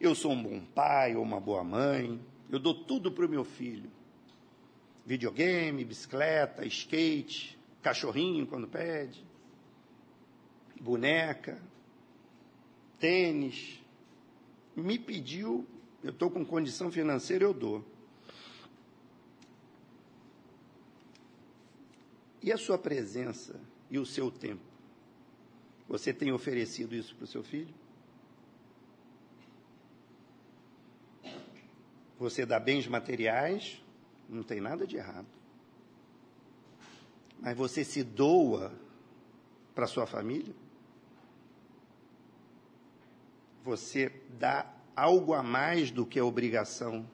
Eu 0.00 0.14
sou 0.14 0.32
um 0.32 0.42
bom 0.42 0.60
pai 0.74 1.14
ou 1.16 1.22
uma 1.22 1.40
boa 1.40 1.62
mãe, 1.62 2.20
eu 2.50 2.58
dou 2.58 2.74
tudo 2.84 3.10
para 3.10 3.24
o 3.24 3.28
meu 3.28 3.44
filho. 3.44 3.90
Videogame, 5.06 5.84
bicicleta, 5.84 6.66
skate, 6.66 7.58
cachorrinho 7.80 8.46
quando 8.46 8.66
pede, 8.66 9.24
boneca, 10.80 11.60
tênis. 12.98 13.82
Me 14.76 14.98
pediu, 14.98 15.66
eu 16.02 16.10
estou 16.10 16.30
com 16.30 16.44
condição 16.44 16.90
financeira, 16.90 17.44
eu 17.44 17.54
dou. 17.54 17.84
E 22.42 22.52
a 22.52 22.58
sua 22.58 22.76
presença 22.76 23.58
e 23.90 23.98
o 23.98 24.04
seu 24.04 24.30
tempo. 24.30 24.62
Você 25.88 26.12
tem 26.12 26.32
oferecido 26.32 26.94
isso 26.94 27.14
para 27.14 27.24
o 27.24 27.26
seu 27.26 27.42
filho? 27.42 27.74
Você 32.18 32.46
dá 32.46 32.58
bens 32.58 32.86
materiais, 32.86 33.82
não 34.28 34.42
tem 34.42 34.60
nada 34.60 34.86
de 34.86 34.96
errado. 34.96 35.26
Mas 37.40 37.56
você 37.56 37.84
se 37.84 38.02
doa 38.02 38.72
para 39.74 39.86
sua 39.86 40.06
família? 40.06 40.54
Você 43.64 44.12
dá 44.38 44.70
algo 44.94 45.32
a 45.32 45.42
mais 45.42 45.90
do 45.90 46.04
que 46.04 46.18
a 46.18 46.24
obrigação 46.24 47.08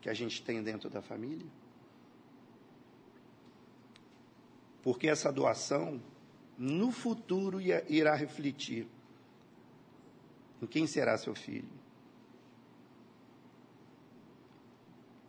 que 0.00 0.08
a 0.08 0.14
gente 0.14 0.40
tem 0.42 0.62
dentro 0.62 0.88
da 0.88 1.02
família? 1.02 1.46
Porque 4.80 5.08
essa 5.08 5.32
doação, 5.32 6.00
no 6.56 6.92
futuro, 6.92 7.60
irá 7.60 8.14
refletir 8.14 8.86
em 10.62 10.66
quem 10.66 10.86
será 10.86 11.18
seu 11.18 11.34
filho. 11.34 11.68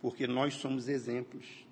Porque 0.00 0.26
nós 0.26 0.54
somos 0.54 0.88
exemplos. 0.88 1.66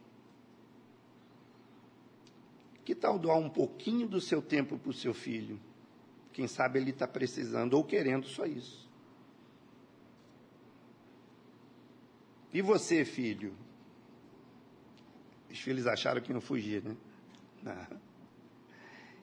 Que 2.85 2.95
tal 2.97 3.19
doar 3.19 3.39
um 3.39 3.49
pouquinho 3.49 4.09
do 4.09 4.21
seu 4.21 4.43
tempo 4.43 4.77
para 4.77 4.91
o 4.91 4.95
seu 4.95 5.15
filho? 5.15 5.61
Quem 6.33 6.47
sabe 6.47 6.79
ele 6.79 6.91
está 6.91 7.07
precisando 7.07 7.75
ou 7.75 7.85
querendo 7.85 8.27
só 8.27 8.47
isso. 8.47 8.89
E 12.53 12.63
você, 12.63 13.05
filho? 13.05 13.55
Os 15.51 15.61
filhos 15.61 15.87
acharam 15.87 16.21
que 16.21 16.33
iam 16.33 16.41
fugir, 16.41 16.83
né? 16.83 16.97
Não. 17.63 18.01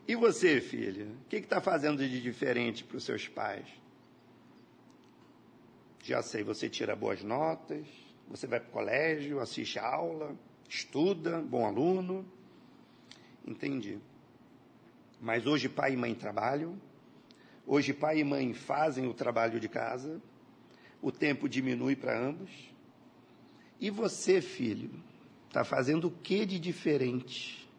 E 0.08 0.16
você, 0.16 0.62
filho? 0.62 1.18
O 1.22 1.26
que 1.30 1.38
está 1.38 1.60
fazendo 1.60 1.98
de 1.98 2.22
diferente 2.22 2.84
para 2.84 2.98
os 2.98 3.04
seus 3.04 3.28
pais? 3.28 3.68
Já 6.04 6.22
sei, 6.22 6.44
você 6.44 6.70
tira 6.70 6.96
boas 6.96 7.22
notas, 7.22 7.86
você 8.30 8.48
vai 8.48 8.62
para 8.62 8.70
o 8.70 8.72
colégio, 8.72 9.42
assiste 9.42 9.78
a 9.78 9.86
aula, 9.86 10.34
estuda, 10.70 11.42
bom 11.42 11.66
aluno. 11.66 12.26
Entendi. 13.46 14.00
Mas 15.20 15.46
hoje 15.46 15.68
pai 15.68 15.94
e 15.94 15.98
mãe 15.98 16.16
trabalham, 16.16 16.80
hoje 17.68 17.94
pai 17.94 18.20
e 18.20 18.24
mãe 18.24 18.54
fazem 18.54 19.06
o 19.08 19.14
trabalho 19.14 19.60
de 19.60 19.68
casa, 19.68 20.22
o 21.02 21.12
tempo 21.12 21.50
diminui 21.50 21.96
para 21.96 22.18
ambos. 22.18 22.50
E 23.80 23.90
você, 23.90 24.42
filho, 24.42 24.90
está 25.48 25.64
fazendo 25.66 26.08
o 26.08 26.12
que 26.12 26.46
de 26.46 26.58
diferente? 26.58 27.70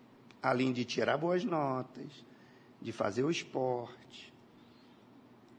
Além 0.41 0.73
de 0.73 0.85
tirar 0.85 1.17
boas 1.17 1.43
notas, 1.43 2.25
de 2.81 2.93
fazer 2.93 3.25
o 3.25 3.31
esporte. 3.31 4.33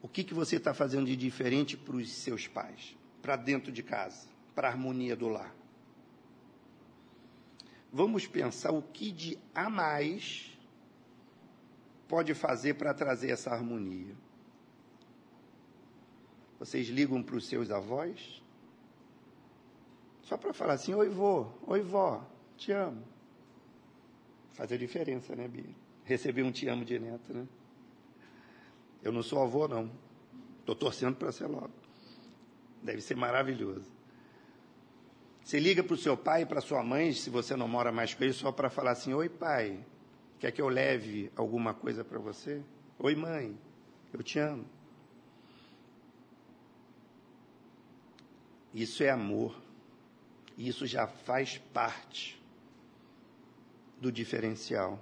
O 0.01 0.07
que, 0.07 0.23
que 0.23 0.33
você 0.33 0.55
está 0.55 0.73
fazendo 0.73 1.07
de 1.07 1.17
diferente 1.17 1.75
para 1.75 1.95
os 1.95 2.09
seus 2.09 2.47
pais? 2.47 2.95
Para 3.21 3.35
dentro 3.35 3.71
de 3.71 3.83
casa, 3.83 4.29
para 4.55 4.69
a 4.69 4.71
harmonia 4.71 5.15
do 5.15 5.27
lar. 5.27 5.53
Vamos 7.91 8.25
pensar 8.25 8.71
o 8.71 8.81
que 8.81 9.11
de 9.11 9.37
a 9.53 9.69
mais 9.69 10.57
pode 12.09 12.33
fazer 12.33 12.73
para 12.73 12.93
trazer 12.93 13.29
essa 13.29 13.51
harmonia. 13.51 14.15
Vocês 16.57 16.87
ligam 16.87 17.21
para 17.23 17.35
os 17.35 17.47
seus 17.47 17.69
avós? 17.69 18.43
Só 20.23 20.35
para 20.35 20.51
falar 20.51 20.73
assim, 20.73 20.93
oi 20.93 21.07
vô, 21.07 21.47
oi 21.65 21.81
vó, 21.81 22.27
te 22.57 22.71
amo. 22.71 23.03
Faz 24.53 24.71
a 24.71 24.77
diferença, 24.77 25.35
né, 25.35 25.47
Bia? 25.47 25.63
Receber 26.03 26.43
um 26.43 26.51
te 26.51 26.67
amo 26.67 26.83
de 26.83 26.99
neto, 26.99 27.31
né? 27.31 27.47
Eu 29.01 29.11
não 29.11 29.23
sou 29.23 29.41
avô, 29.41 29.67
não. 29.67 29.89
Estou 30.59 30.75
torcendo 30.75 31.15
para 31.15 31.31
ser 31.31 31.47
logo. 31.47 31.71
Deve 32.81 33.01
ser 33.01 33.15
maravilhoso. 33.15 33.89
Você 35.43 35.59
liga 35.59 35.83
para 35.83 35.93
o 35.93 35.97
seu 35.97 36.17
pai 36.17 36.41
e 36.41 36.45
para 36.45 36.59
sua 36.59 36.83
mãe, 36.83 37.13
se 37.13 37.29
você 37.29 37.55
não 37.55 37.67
mora 37.67 37.91
mais 37.91 38.13
com 38.13 38.23
ele, 38.23 38.33
só 38.33 38.51
para 38.51 38.69
falar 38.69 38.91
assim: 38.91 39.13
Oi, 39.13 39.29
pai, 39.29 39.83
quer 40.39 40.51
que 40.51 40.61
eu 40.61 40.69
leve 40.69 41.31
alguma 41.35 41.73
coisa 41.73 42.03
para 42.03 42.17
você? 42.17 42.63
Oi, 42.97 43.15
mãe, 43.15 43.57
eu 44.13 44.23
te 44.23 44.39
amo. 44.39 44.65
Isso 48.73 49.03
é 49.03 49.09
amor. 49.09 49.59
Isso 50.57 50.85
já 50.85 51.07
faz 51.07 51.57
parte 51.57 52.41
do 53.99 54.11
diferencial. 54.11 54.99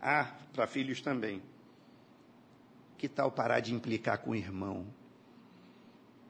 Ah, 0.00 0.36
para 0.52 0.66
filhos 0.66 1.00
também. 1.00 1.42
Que 2.98 3.08
tal 3.08 3.30
parar 3.30 3.60
de 3.60 3.74
implicar 3.74 4.18
com 4.18 4.30
o 4.30 4.36
irmão? 4.36 4.86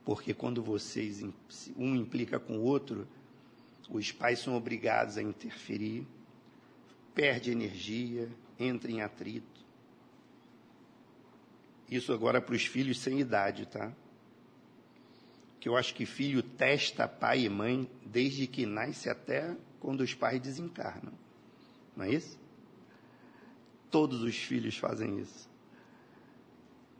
Porque 0.05 0.33
quando 0.33 0.61
vocês, 0.61 1.23
um 1.77 1.95
implica 1.95 2.39
com 2.39 2.57
o 2.57 2.63
outro, 2.63 3.07
os 3.89 4.11
pais 4.11 4.39
são 4.39 4.55
obrigados 4.55 5.17
a 5.17 5.23
interferir, 5.23 6.07
perde 7.13 7.51
energia, 7.51 8.29
entra 8.59 8.91
em 8.91 9.01
atrito. 9.01 9.63
Isso 11.89 12.11
agora 12.13 12.41
para 12.41 12.55
os 12.55 12.65
filhos 12.65 12.99
sem 12.99 13.19
idade, 13.19 13.65
tá? 13.65 13.93
que 15.63 15.69
eu 15.69 15.77
acho 15.77 15.95
que 15.95 16.05
filho 16.05 16.43
testa 16.43 17.07
pai 17.07 17.45
e 17.45 17.49
mãe 17.49 17.89
desde 18.05 18.47
que 18.47 18.65
nasce 18.65 19.09
até 19.09 19.55
quando 19.79 20.01
os 20.01 20.13
pais 20.13 20.41
desencarnam. 20.41 21.13
Não 21.95 22.03
é 22.03 22.11
isso? 22.11 22.37
Todos 23.89 24.23
os 24.23 24.35
filhos 24.35 24.75
fazem 24.75 25.19
isso. 25.21 25.49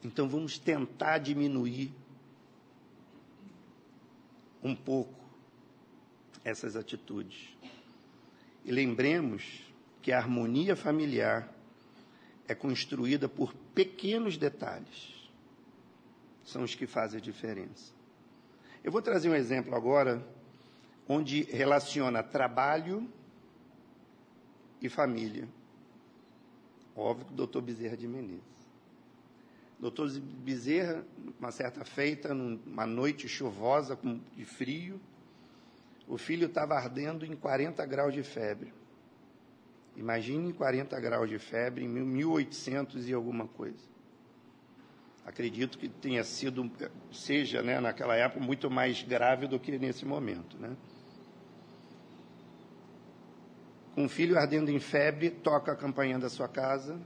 Então 0.01 0.29
vamos 0.29 0.57
tentar 0.57 1.17
diminuir 1.17 1.93
um 4.63 4.73
pouco 4.73 5.19
essas 6.41 6.77
atitudes. 6.77 7.49
E 8.63 8.71
lembremos 8.71 9.72
que 10.03 10.11
a 10.11 10.17
harmonia 10.17 10.75
familiar 10.75 11.49
é 12.45 12.53
construída 12.53 13.29
por 13.29 13.53
pequenos 13.73 14.37
detalhes. 14.37 15.31
São 16.43 16.61
os 16.61 16.75
que 16.75 16.85
fazem 16.85 17.19
a 17.19 17.23
diferença. 17.23 17.93
Eu 18.83 18.91
vou 18.91 19.01
trazer 19.01 19.29
um 19.29 19.33
exemplo 19.33 19.73
agora 19.73 20.21
onde 21.07 21.43
relaciona 21.43 22.21
trabalho 22.21 23.09
e 24.81 24.89
família. 24.89 25.47
Óbvio 26.93 27.25
que 27.27 27.33
o 27.33 27.37
doutor 27.37 27.61
Bezerra 27.61 27.95
de 27.95 28.05
Menezes. 28.05 28.43
Doutor 29.79 30.11
Bezerra, 30.19 31.05
uma 31.39 31.51
certa 31.51 31.85
feita, 31.85 32.33
numa 32.33 32.85
noite 32.85 33.29
chuvosa, 33.29 33.97
de 34.35 34.43
frio, 34.43 34.99
o 36.09 36.17
filho 36.17 36.47
estava 36.47 36.75
ardendo 36.75 37.25
em 37.25 37.37
40 37.37 37.85
graus 37.85 38.13
de 38.13 38.21
febre. 38.21 38.82
Imagine 39.95 40.53
40 40.53 40.99
graus 40.99 41.29
de 41.29 41.37
febre 41.39 41.85
em 41.85 41.87
1800 41.87 43.07
e 43.07 43.13
alguma 43.13 43.47
coisa 43.47 43.93
acredito 45.25 45.77
que 45.77 45.87
tenha 45.87 46.23
sido, 46.23 46.69
seja, 47.11 47.61
né, 47.61 47.79
naquela 47.79 48.15
época, 48.15 48.43
muito 48.43 48.69
mais 48.69 49.01
grave 49.03 49.47
do 49.47 49.59
que 49.59 49.77
nesse 49.77 50.05
momento. 50.05 50.57
Né? 50.57 50.75
Com 53.95 54.03
um 54.03 54.09
filho 54.09 54.37
ardendo 54.37 54.69
em 54.69 54.79
febre, 54.79 55.29
toca 55.29 55.71
a 55.71 55.75
campainha 55.75 56.19
da 56.19 56.29
sua 56.29 56.47
casa, 56.47 56.99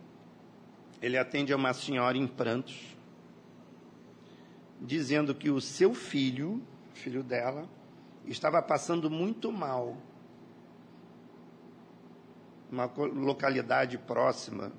ele 1.01 1.17
atende 1.17 1.53
a 1.53 1.55
uma 1.55 1.73
senhora 1.73 2.17
em 2.17 2.25
prantos, 2.25 2.95
dizendo 4.81 5.35
que 5.35 5.49
o 5.49 5.61
seu 5.61 5.93
filho, 5.93 6.61
filho 6.93 7.21
dela, 7.21 7.67
estava 8.25 8.61
passando 8.61 9.09
muito 9.09 9.51
mal. 9.51 9.95
Uma 12.71 12.85
localidade 12.85 13.97
próxima, 13.97 14.71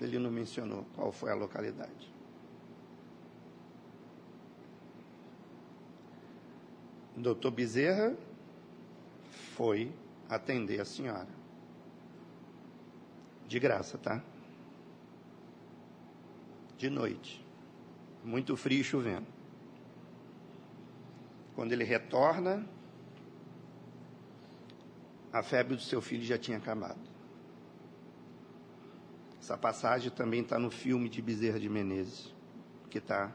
ele 0.00 0.18
não 0.18 0.30
mencionou 0.30 0.86
qual 0.94 1.10
foi 1.12 1.30
a 1.30 1.34
localidade. 1.34 2.12
doutor 7.22 7.52
Bezerra 7.52 8.16
foi 9.54 9.92
atender 10.28 10.80
a 10.80 10.84
senhora. 10.84 11.28
De 13.46 13.58
graça, 13.60 13.96
tá? 13.96 14.22
De 16.76 16.90
noite. 16.90 17.44
Muito 18.24 18.56
frio 18.56 18.80
e 18.80 18.84
chovendo. 18.84 19.26
Quando 21.54 21.72
ele 21.72 21.84
retorna, 21.84 22.66
a 25.32 25.42
febre 25.42 25.76
do 25.76 25.82
seu 25.82 26.00
filho 26.00 26.24
já 26.24 26.38
tinha 26.38 26.56
acabado. 26.56 27.11
Essa 29.42 29.58
passagem 29.58 30.08
também 30.08 30.40
está 30.40 30.56
no 30.56 30.70
filme 30.70 31.08
de 31.08 31.20
Bezerra 31.20 31.58
de 31.58 31.68
Menezes, 31.68 32.32
que 32.88 32.98
está, 32.98 33.32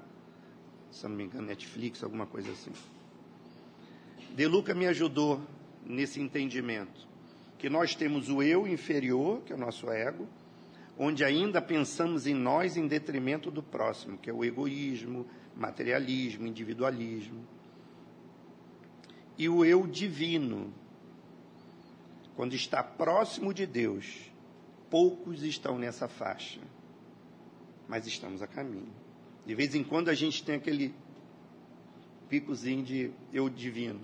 se 0.90 1.06
não 1.06 1.14
me 1.14 1.26
engano, 1.26 1.48
Netflix, 1.48 2.02
alguma 2.02 2.26
coisa 2.26 2.50
assim. 2.50 2.72
De 4.34 4.48
Luca 4.48 4.74
me 4.74 4.88
ajudou 4.88 5.42
nesse 5.86 6.22
entendimento. 6.22 7.06
que 7.58 7.70
nós 7.70 7.94
temos 7.94 8.30
o 8.30 8.42
eu 8.42 8.66
inferior, 8.66 9.42
que 9.42 9.52
é 9.52 9.56
o 9.56 9.60
nosso 9.60 9.90
ego, 9.90 10.30
onde 10.98 11.26
ainda 11.26 11.62
pensamos 11.62 12.26
em 12.26 12.34
nós 12.34 12.78
em 12.78 12.88
detrimento 12.88 13.52
do 13.52 13.62
próximo, 13.62 14.18
que 14.18 14.30
é 14.30 14.34
o 14.34 14.46
egoísmo, 14.46 15.28
materialismo, 15.56 16.48
individualismo. 16.48 17.46
E 19.38 19.50
o 19.50 19.66
eu 19.66 19.86
divino, 19.86 20.74
quando 22.34 22.54
está 22.54 22.82
próximo 22.82 23.54
de 23.54 23.66
Deus, 23.66 24.32
poucos 24.90 25.44
estão 25.44 25.78
nessa 25.78 26.08
faixa, 26.08 26.60
mas 27.88 28.08
estamos 28.08 28.42
a 28.42 28.48
caminho. 28.48 28.94
De 29.46 29.56
vez 29.56 29.76
em 29.76 29.84
quando 29.84 30.10
a 30.10 30.14
gente 30.14 30.44
tem 30.44 30.56
aquele 30.56 30.94
picozinho 32.30 32.84
de 32.84 33.12
eu 33.32 33.50
divino. 33.50 34.02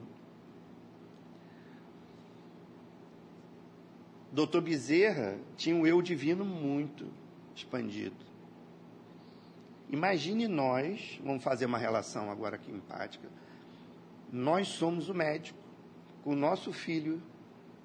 Doutor 4.31 4.61
Bezerra 4.61 5.37
tinha 5.55 5.75
um 5.75 5.85
eu 5.85 6.01
divino 6.01 6.43
muito 6.43 7.07
expandido. 7.55 8.15
Imagine 9.89 10.47
nós, 10.47 11.19
vamos 11.23 11.43
fazer 11.43 11.65
uma 11.67 11.77
relação 11.77 12.31
agora 12.31 12.55
aqui 12.55 12.71
empática. 12.71 13.29
Nós 14.31 14.69
somos 14.69 15.07
o 15.07 15.13
médico, 15.13 15.59
com 16.23 16.31
o 16.31 16.35
nosso 16.35 16.73
filho 16.73 17.21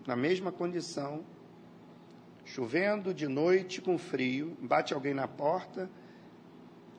na 0.07 0.17
mesma 0.17 0.51
condição, 0.51 1.23
chovendo 2.55 3.13
de 3.13 3.29
noite 3.29 3.81
com 3.81 3.99
frio, 3.99 4.57
bate 4.61 4.95
alguém 4.95 5.13
na 5.13 5.29
porta. 5.29 5.91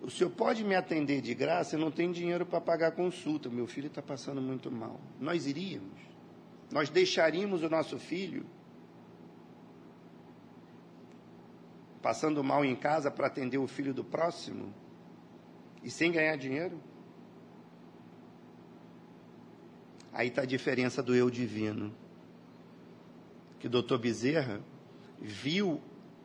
O 0.02 0.10
senhor 0.10 0.30
pode 0.30 0.64
me 0.64 0.76
atender 0.76 1.22
de 1.22 1.34
graça? 1.34 1.76
Eu 1.76 1.80
não 1.80 1.92
tenho 1.92 2.14
dinheiro 2.14 2.46
para 2.46 2.62
pagar 2.62 2.88
a 2.88 2.92
consulta. 2.92 3.50
Meu 3.50 3.68
filho 3.68 3.88
está 3.88 4.02
passando 4.02 4.42
muito 4.42 4.72
mal. 4.72 5.00
Nós 5.20 5.48
iríamos? 5.48 6.00
Nós 6.72 6.90
deixaríamos 6.90 7.64
o 7.64 7.70
nosso 7.70 7.98
filho 7.98 8.46
passando 12.02 12.44
mal 12.44 12.64
em 12.64 12.76
casa 12.76 13.12
para 13.12 13.28
atender 13.28 13.58
o 13.58 13.68
filho 13.68 13.94
do 13.94 14.04
próximo 14.04 14.74
e 15.84 15.90
sem 15.90 16.12
ganhar 16.12 16.38
dinheiro? 16.38 16.80
Aí 20.14 20.28
está 20.28 20.44
a 20.44 20.46
diferença 20.46 21.02
do 21.02 21.16
eu 21.16 21.30
divino. 21.30 21.94
Que 23.60 23.68
o 23.68 23.70
doutor 23.70 23.98
Bezerra 24.00 24.62
viu 25.22 25.82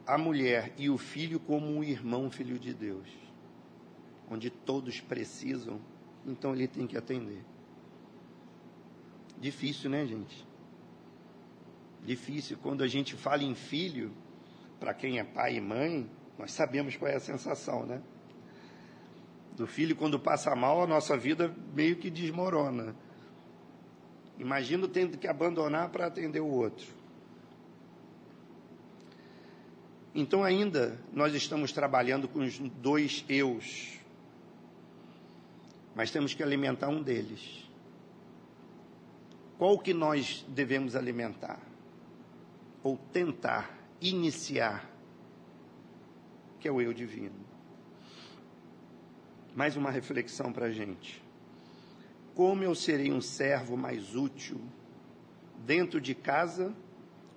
a 0.06 0.16
mulher 0.18 0.72
e 0.78 0.88
o 0.88 0.98
filho 0.98 1.40
como 1.40 1.66
um 1.66 1.82
irmão, 1.82 2.30
filho 2.30 2.58
de 2.58 2.74
Deus, 2.74 3.08
onde 4.30 4.50
todos 4.50 5.00
precisam, 5.00 5.80
então 6.26 6.54
ele 6.54 6.68
tem 6.68 6.86
que 6.86 6.96
atender. 6.96 7.42
Difícil, 9.38 9.90
né, 9.90 10.06
gente? 10.06 10.46
Difícil. 12.04 12.58
Quando 12.62 12.82
a 12.82 12.86
gente 12.86 13.14
fala 13.14 13.42
em 13.42 13.54
filho, 13.54 14.12
para 14.78 14.94
quem 14.94 15.18
é 15.18 15.24
pai 15.24 15.56
e 15.56 15.60
mãe, 15.60 16.08
nós 16.38 16.52
sabemos 16.52 16.96
qual 16.96 17.10
é 17.10 17.16
a 17.16 17.20
sensação, 17.20 17.84
né? 17.86 18.00
Do 19.56 19.66
filho, 19.66 19.94
quando 19.96 20.18
passa 20.18 20.54
mal, 20.54 20.82
a 20.82 20.86
nossa 20.86 21.16
vida 21.16 21.54
meio 21.74 21.96
que 21.96 22.10
desmorona. 22.10 22.94
Imagino 24.38 24.88
tendo 24.88 25.16
que 25.16 25.28
abandonar 25.28 25.90
para 25.90 26.06
atender 26.06 26.40
o 26.40 26.48
outro. 26.48 27.03
Então, 30.14 30.44
ainda 30.44 30.96
nós 31.12 31.34
estamos 31.34 31.72
trabalhando 31.72 32.28
com 32.28 32.38
os 32.38 32.56
dois 32.58 33.24
eus, 33.28 33.98
mas 35.92 36.12
temos 36.12 36.34
que 36.34 36.42
alimentar 36.42 36.88
um 36.88 37.02
deles. 37.02 37.68
Qual 39.58 39.76
que 39.76 39.92
nós 39.92 40.44
devemos 40.48 40.94
alimentar? 40.94 41.60
Ou 42.80 42.96
tentar 42.96 43.76
iniciar, 44.00 44.88
que 46.60 46.68
é 46.68 46.70
o 46.70 46.80
eu 46.80 46.92
divino. 46.92 47.44
Mais 49.54 49.76
uma 49.76 49.90
reflexão 49.90 50.52
para 50.52 50.66
a 50.66 50.70
gente. 50.70 51.22
Como 52.36 52.62
eu 52.62 52.74
serei 52.74 53.10
um 53.10 53.20
servo 53.20 53.76
mais 53.76 54.14
útil 54.14 54.60
dentro 55.64 56.00
de 56.00 56.14
casa, 56.14 56.74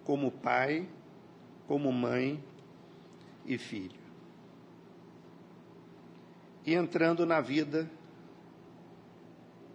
como 0.04 0.32
pai, 0.32 0.88
como 1.68 1.92
mãe 1.92 2.44
e 3.48 3.58
filho? 3.58 4.00
E 6.64 6.76
entrando 6.76 7.26
na 7.26 7.42
vida, 7.42 7.90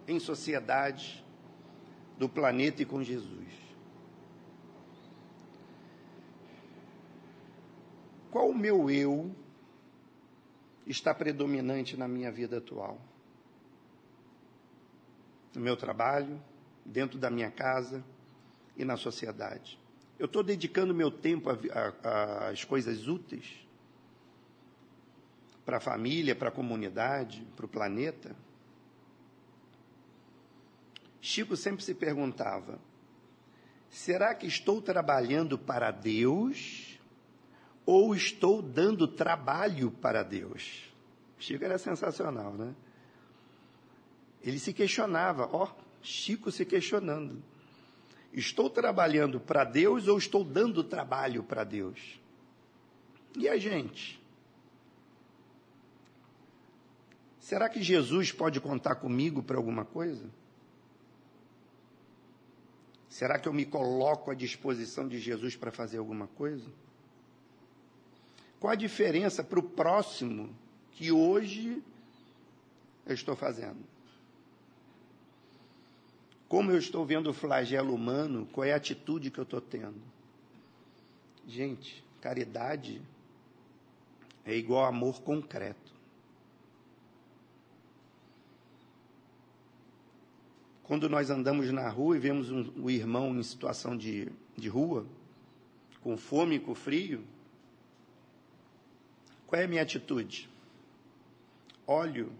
em 0.07 0.17
sociedade, 0.19 1.25
do 2.17 2.29
planeta 2.29 2.81
e 2.81 2.85
com 2.85 3.03
Jesus. 3.03 3.51
Qual 8.31 8.47
o 8.49 8.57
meu 8.57 8.89
eu 8.89 9.35
está 10.87 11.13
predominante 11.13 11.97
na 11.97 12.07
minha 12.07 12.31
vida 12.31 12.59
atual? 12.59 13.01
no 15.53 15.61
meu 15.61 15.77
trabalho, 15.77 16.41
dentro 16.85 17.17
da 17.17 17.29
minha 17.29 17.51
casa 17.51 18.03
e 18.75 18.83
na 18.83 18.97
sociedade. 18.97 19.79
Eu 20.17 20.25
estou 20.25 20.43
dedicando 20.43 20.93
meu 20.93 21.11
tempo 21.11 21.49
às 22.49 22.63
coisas 22.63 23.07
úteis 23.07 23.62
para 25.65 25.77
a 25.77 25.79
família, 25.79 26.35
para 26.35 26.49
a 26.49 26.51
comunidade, 26.51 27.45
para 27.55 27.65
o 27.65 27.69
planeta. 27.69 28.35
Chico 31.21 31.55
sempre 31.55 31.83
se 31.83 31.93
perguntava: 31.93 32.79
será 33.89 34.35
que 34.35 34.45
estou 34.45 34.81
trabalhando 34.81 35.57
para 35.57 35.91
Deus 35.91 36.99
ou 37.85 38.13
estou 38.13 38.61
dando 38.61 39.07
trabalho 39.07 39.91
para 39.91 40.23
Deus? 40.23 40.91
Chico 41.37 41.63
era 41.63 41.77
sensacional, 41.77 42.53
né? 42.53 42.75
Ele 44.41 44.59
se 44.59 44.73
questionava, 44.73 45.49
ó, 45.53 45.73
Chico 46.01 46.51
se 46.51 46.65
questionando. 46.65 47.41
Estou 48.33 48.69
trabalhando 48.69 49.39
para 49.39 49.63
Deus 49.63 50.07
ou 50.07 50.17
estou 50.17 50.43
dando 50.43 50.83
trabalho 50.83 51.43
para 51.43 51.63
Deus? 51.63 52.19
E 53.37 53.47
a 53.47 53.57
gente? 53.57 54.22
Será 57.43 57.67
que 57.67 57.83
Jesus 57.83 58.31
pode 58.31 58.61
contar 58.61 58.95
comigo 58.95 59.43
para 59.43 59.57
alguma 59.57 59.83
coisa? 59.83 60.29
Será 63.09 63.37
que 63.37 63.49
eu 63.49 63.53
me 63.53 63.65
coloco 63.65 64.31
à 64.31 64.33
disposição 64.33 65.09
de 65.09 65.19
Jesus 65.19 65.53
para 65.53 65.69
fazer 65.69 65.97
alguma 65.97 66.25
coisa? 66.25 66.65
Qual 68.61 68.71
a 68.71 68.77
diferença 68.77 69.43
para 69.43 69.59
o 69.59 69.63
próximo 69.63 70.55
que 70.93 71.11
hoje 71.11 71.83
eu 73.05 73.13
estou 73.13 73.35
fazendo? 73.35 73.83
Como 76.47 76.71
eu 76.71 76.77
estou 76.77 77.05
vendo 77.05 77.29
o 77.29 77.33
flagelo 77.33 77.93
humano, 77.93 78.47
qual 78.53 78.63
é 78.63 78.71
a 78.71 78.77
atitude 78.77 79.29
que 79.29 79.39
eu 79.39 79.43
estou 79.43 79.59
tendo? 79.59 80.01
Gente, 81.45 82.05
caridade 82.21 83.01
é 84.45 84.55
igual 84.55 84.85
amor 84.85 85.21
concreto. 85.21 85.92
Quando 90.93 91.09
nós 91.09 91.31
andamos 91.31 91.71
na 91.71 91.89
rua 91.89 92.15
e 92.15 92.19
vemos 92.19 92.51
um, 92.51 92.87
irmão 92.87 93.35
em 93.35 93.41
situação 93.41 93.97
de, 93.97 94.31
de 94.55 94.69
rua, 94.69 95.07
com 96.03 96.15
fome 96.15 96.59
com 96.59 96.75
frio, 96.75 97.23
qual 99.47 99.59
é 99.59 99.65
a 99.65 99.67
minha 99.67 99.81
atitude? 99.81 100.47
Olho 101.87 102.31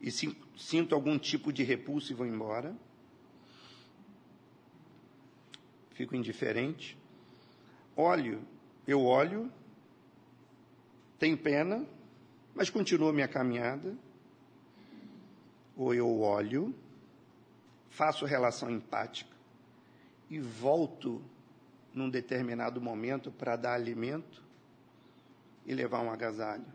e 0.00 0.12
sinto 0.12 0.94
algum 0.94 1.18
tipo 1.18 1.52
de 1.52 1.64
repulso 1.64 2.12
e 2.12 2.14
vou 2.14 2.24
embora 2.24 2.72
fico 5.90 6.14
indiferente. 6.14 6.96
Olho, 7.96 8.42
eu 8.86 9.02
olho, 9.02 9.50
tenho 11.18 11.36
pena, 11.36 11.84
mas 12.54 12.70
continuo 12.70 13.08
a 13.08 13.12
minha 13.12 13.26
caminhada. 13.26 13.92
Ou 15.76 15.92
eu 15.92 16.20
olho, 16.20 16.72
faço 17.96 18.26
relação 18.26 18.70
empática 18.70 19.34
e 20.28 20.38
volto 20.38 21.24
num 21.94 22.10
determinado 22.10 22.78
momento 22.78 23.32
para 23.32 23.56
dar 23.56 23.72
alimento 23.72 24.42
e 25.64 25.72
levar 25.74 26.02
um 26.02 26.10
agasalho. 26.10 26.66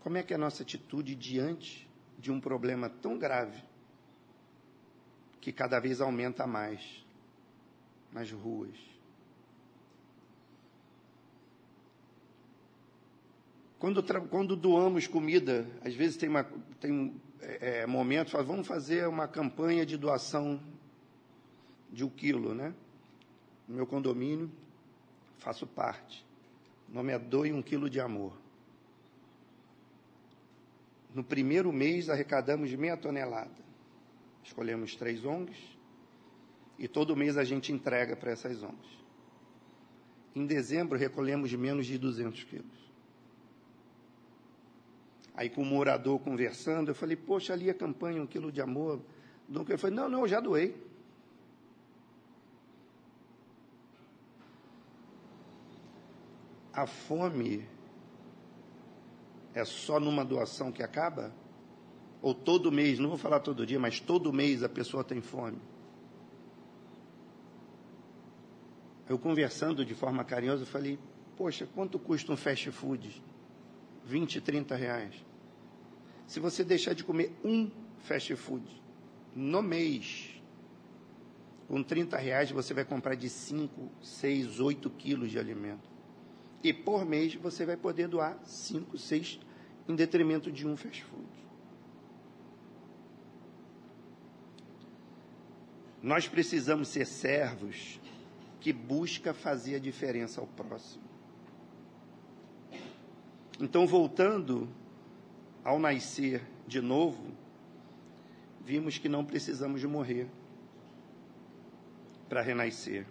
Como 0.00 0.18
é 0.18 0.22
que 0.24 0.32
é 0.32 0.36
a 0.36 0.38
nossa 0.38 0.64
atitude 0.64 1.14
diante 1.14 1.88
de 2.18 2.32
um 2.32 2.40
problema 2.40 2.90
tão 2.90 3.16
grave 3.16 3.62
que 5.40 5.52
cada 5.52 5.78
vez 5.78 6.00
aumenta 6.00 6.44
mais 6.44 7.04
nas 8.12 8.32
ruas. 8.32 8.76
Quando, 13.78 14.02
quando 14.28 14.56
doamos 14.56 15.06
comida, 15.06 15.68
às 15.84 15.94
vezes 15.94 16.16
tem, 16.16 16.28
uma, 16.28 16.44
tem 16.80 17.20
é, 17.40 17.82
é 17.82 17.86
vamos 18.42 18.66
fazer 18.66 19.08
uma 19.08 19.28
campanha 19.28 19.84
de 19.84 19.96
doação 19.96 20.60
de 21.90 22.04
um 22.04 22.08
quilo, 22.08 22.54
né? 22.54 22.74
No 23.68 23.76
meu 23.76 23.86
condomínio, 23.86 24.50
faço 25.38 25.66
parte. 25.66 26.24
O 26.88 26.94
nome 26.94 27.12
é 27.12 27.18
Doe 27.18 27.52
um 27.52 27.62
Quilo 27.62 27.88
de 27.88 28.00
Amor. 28.00 28.36
No 31.14 31.22
primeiro 31.22 31.72
mês, 31.72 32.10
arrecadamos 32.10 32.72
meia 32.74 32.96
tonelada. 32.96 33.64
Escolhemos 34.42 34.96
três 34.96 35.24
ONGs 35.24 35.56
e 36.78 36.88
todo 36.88 37.16
mês 37.16 37.38
a 37.38 37.44
gente 37.44 37.72
entrega 37.72 38.16
para 38.16 38.32
essas 38.32 38.62
ONGs. 38.62 39.04
Em 40.34 40.44
dezembro, 40.44 40.98
recolhemos 40.98 41.52
menos 41.54 41.86
de 41.86 41.96
200 41.96 42.42
quilos. 42.44 42.83
Aí, 45.34 45.50
com 45.50 45.62
o 45.62 45.66
morador 45.66 46.20
conversando, 46.20 46.90
eu 46.90 46.94
falei: 46.94 47.16
Poxa, 47.16 47.52
ali 47.52 47.68
a 47.68 47.74
campanha, 47.74 48.22
um 48.22 48.26
quilo 48.26 48.52
de 48.52 48.60
amor. 48.60 49.00
Ele 49.48 49.76
falou: 49.76 49.96
Não, 49.96 50.08
não, 50.08 50.20
eu 50.20 50.28
já 50.28 50.40
doei. 50.40 50.74
A 56.72 56.86
fome 56.86 57.68
é 59.54 59.64
só 59.64 60.00
numa 60.00 60.24
doação 60.24 60.72
que 60.72 60.82
acaba? 60.82 61.32
Ou 62.20 62.34
todo 62.34 62.72
mês, 62.72 62.98
não 62.98 63.08
vou 63.08 63.18
falar 63.18 63.40
todo 63.40 63.66
dia, 63.66 63.78
mas 63.78 64.00
todo 64.00 64.32
mês 64.32 64.62
a 64.62 64.68
pessoa 64.68 65.04
tem 65.04 65.20
fome? 65.20 65.58
Eu 69.08 69.18
conversando 69.18 69.84
de 69.84 69.94
forma 69.94 70.24
carinhosa, 70.24 70.64
falei, 70.64 70.98
poxa, 71.36 71.68
quanto 71.74 71.98
custa 71.98 72.32
um 72.32 72.36
fast 72.36 72.70
food? 72.70 73.22
20, 74.04 74.40
30 74.40 74.76
reais. 74.76 75.14
Se 76.26 76.40
você 76.40 76.64
deixar 76.64 76.94
de 76.94 77.04
comer 77.04 77.32
um 77.44 77.70
fast 77.98 78.34
food 78.36 78.64
no 79.34 79.62
mês, 79.62 80.40
com 81.68 81.82
30 81.82 82.16
reais 82.16 82.50
você 82.50 82.74
vai 82.74 82.84
comprar 82.84 83.14
de 83.14 83.28
5, 83.28 83.90
6, 84.02 84.60
8 84.60 84.90
quilos 84.90 85.30
de 85.30 85.38
alimento. 85.38 85.88
E 86.62 86.72
por 86.72 87.04
mês 87.04 87.34
você 87.34 87.66
vai 87.66 87.76
poder 87.76 88.08
doar 88.08 88.38
5, 88.44 88.96
6 88.96 89.40
em 89.88 89.94
detrimento 89.94 90.50
de 90.50 90.66
um 90.66 90.76
fast 90.76 91.04
food. 91.04 91.28
Nós 96.02 96.28
precisamos 96.28 96.88
ser 96.88 97.06
servos 97.06 97.98
que 98.60 98.72
busca 98.72 99.32
fazer 99.32 99.76
a 99.76 99.78
diferença 99.78 100.40
ao 100.40 100.46
próximo. 100.46 101.13
Então, 103.60 103.86
voltando 103.86 104.68
ao 105.62 105.78
nascer 105.78 106.42
de 106.66 106.80
novo, 106.80 107.32
vimos 108.64 108.98
que 108.98 109.08
não 109.08 109.24
precisamos 109.24 109.80
de 109.80 109.86
morrer 109.86 110.28
para 112.28 112.40
renascer. 112.40 113.06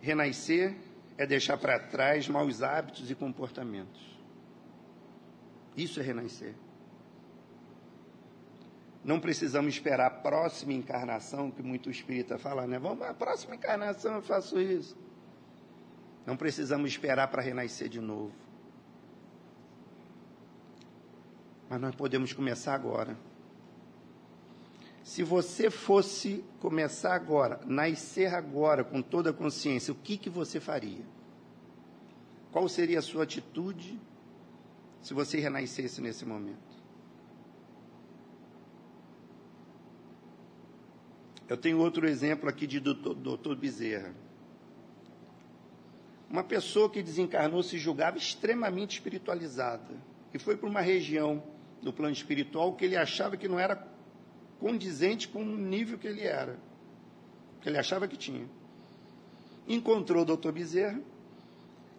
Renascer 0.00 0.74
é 1.16 1.26
deixar 1.26 1.56
para 1.56 1.78
trás 1.78 2.28
maus 2.28 2.62
hábitos 2.62 3.10
e 3.10 3.14
comportamentos. 3.14 4.18
Isso 5.76 6.00
é 6.00 6.02
renascer. 6.02 6.54
Não 9.04 9.18
precisamos 9.18 9.74
esperar 9.74 10.06
a 10.06 10.10
próxima 10.10 10.72
encarnação, 10.72 11.50
que 11.50 11.62
muito 11.62 11.90
espírita 11.90 12.38
fala, 12.38 12.66
né? 12.66 12.78
Vamos, 12.78 13.02
a 13.02 13.14
próxima 13.14 13.54
encarnação 13.54 14.14
eu 14.14 14.22
faço 14.22 14.60
isso. 14.60 14.96
Não 16.24 16.36
precisamos 16.36 16.90
esperar 16.90 17.28
para 17.28 17.42
renascer 17.42 17.88
de 17.88 18.00
novo. 18.00 18.32
Mas 21.72 21.80
nós 21.80 21.94
podemos 21.94 22.34
começar 22.34 22.74
agora. 22.74 23.16
Se 25.02 25.22
você 25.22 25.70
fosse 25.70 26.44
começar 26.60 27.14
agora, 27.14 27.62
nascer 27.64 28.34
agora 28.34 28.84
com 28.84 29.00
toda 29.00 29.30
a 29.30 29.32
consciência, 29.32 29.90
o 29.90 29.94
que, 29.94 30.18
que 30.18 30.28
você 30.28 30.60
faria? 30.60 31.02
Qual 32.50 32.68
seria 32.68 32.98
a 32.98 33.02
sua 33.02 33.22
atitude 33.22 33.98
se 35.00 35.14
você 35.14 35.40
renascesse 35.40 36.02
nesse 36.02 36.26
momento? 36.26 36.58
Eu 41.48 41.56
tenho 41.56 41.78
outro 41.78 42.06
exemplo 42.06 42.50
aqui 42.50 42.66
de 42.66 42.80
doutor 42.80 43.56
Bezerra. 43.56 44.14
Uma 46.28 46.44
pessoa 46.44 46.90
que 46.90 47.02
desencarnou 47.02 47.62
se 47.62 47.78
julgava 47.78 48.18
extremamente 48.18 48.98
espiritualizada 48.98 49.96
e 50.34 50.38
foi 50.38 50.54
para 50.54 50.68
uma 50.68 50.82
região 50.82 51.42
do 51.82 51.92
plano 51.92 52.12
espiritual 52.12 52.72
que 52.74 52.84
ele 52.84 52.96
achava 52.96 53.36
que 53.36 53.48
não 53.48 53.58
era 53.58 53.76
condizente 54.60 55.26
com 55.26 55.42
o 55.42 55.56
nível 55.56 55.98
que 55.98 56.06
ele 56.06 56.22
era, 56.22 56.56
que 57.60 57.68
ele 57.68 57.76
achava 57.76 58.06
que 58.06 58.16
tinha. 58.16 58.48
Encontrou 59.66 60.22
o 60.22 60.24
doutor 60.24 60.52
Bezerra 60.52 61.00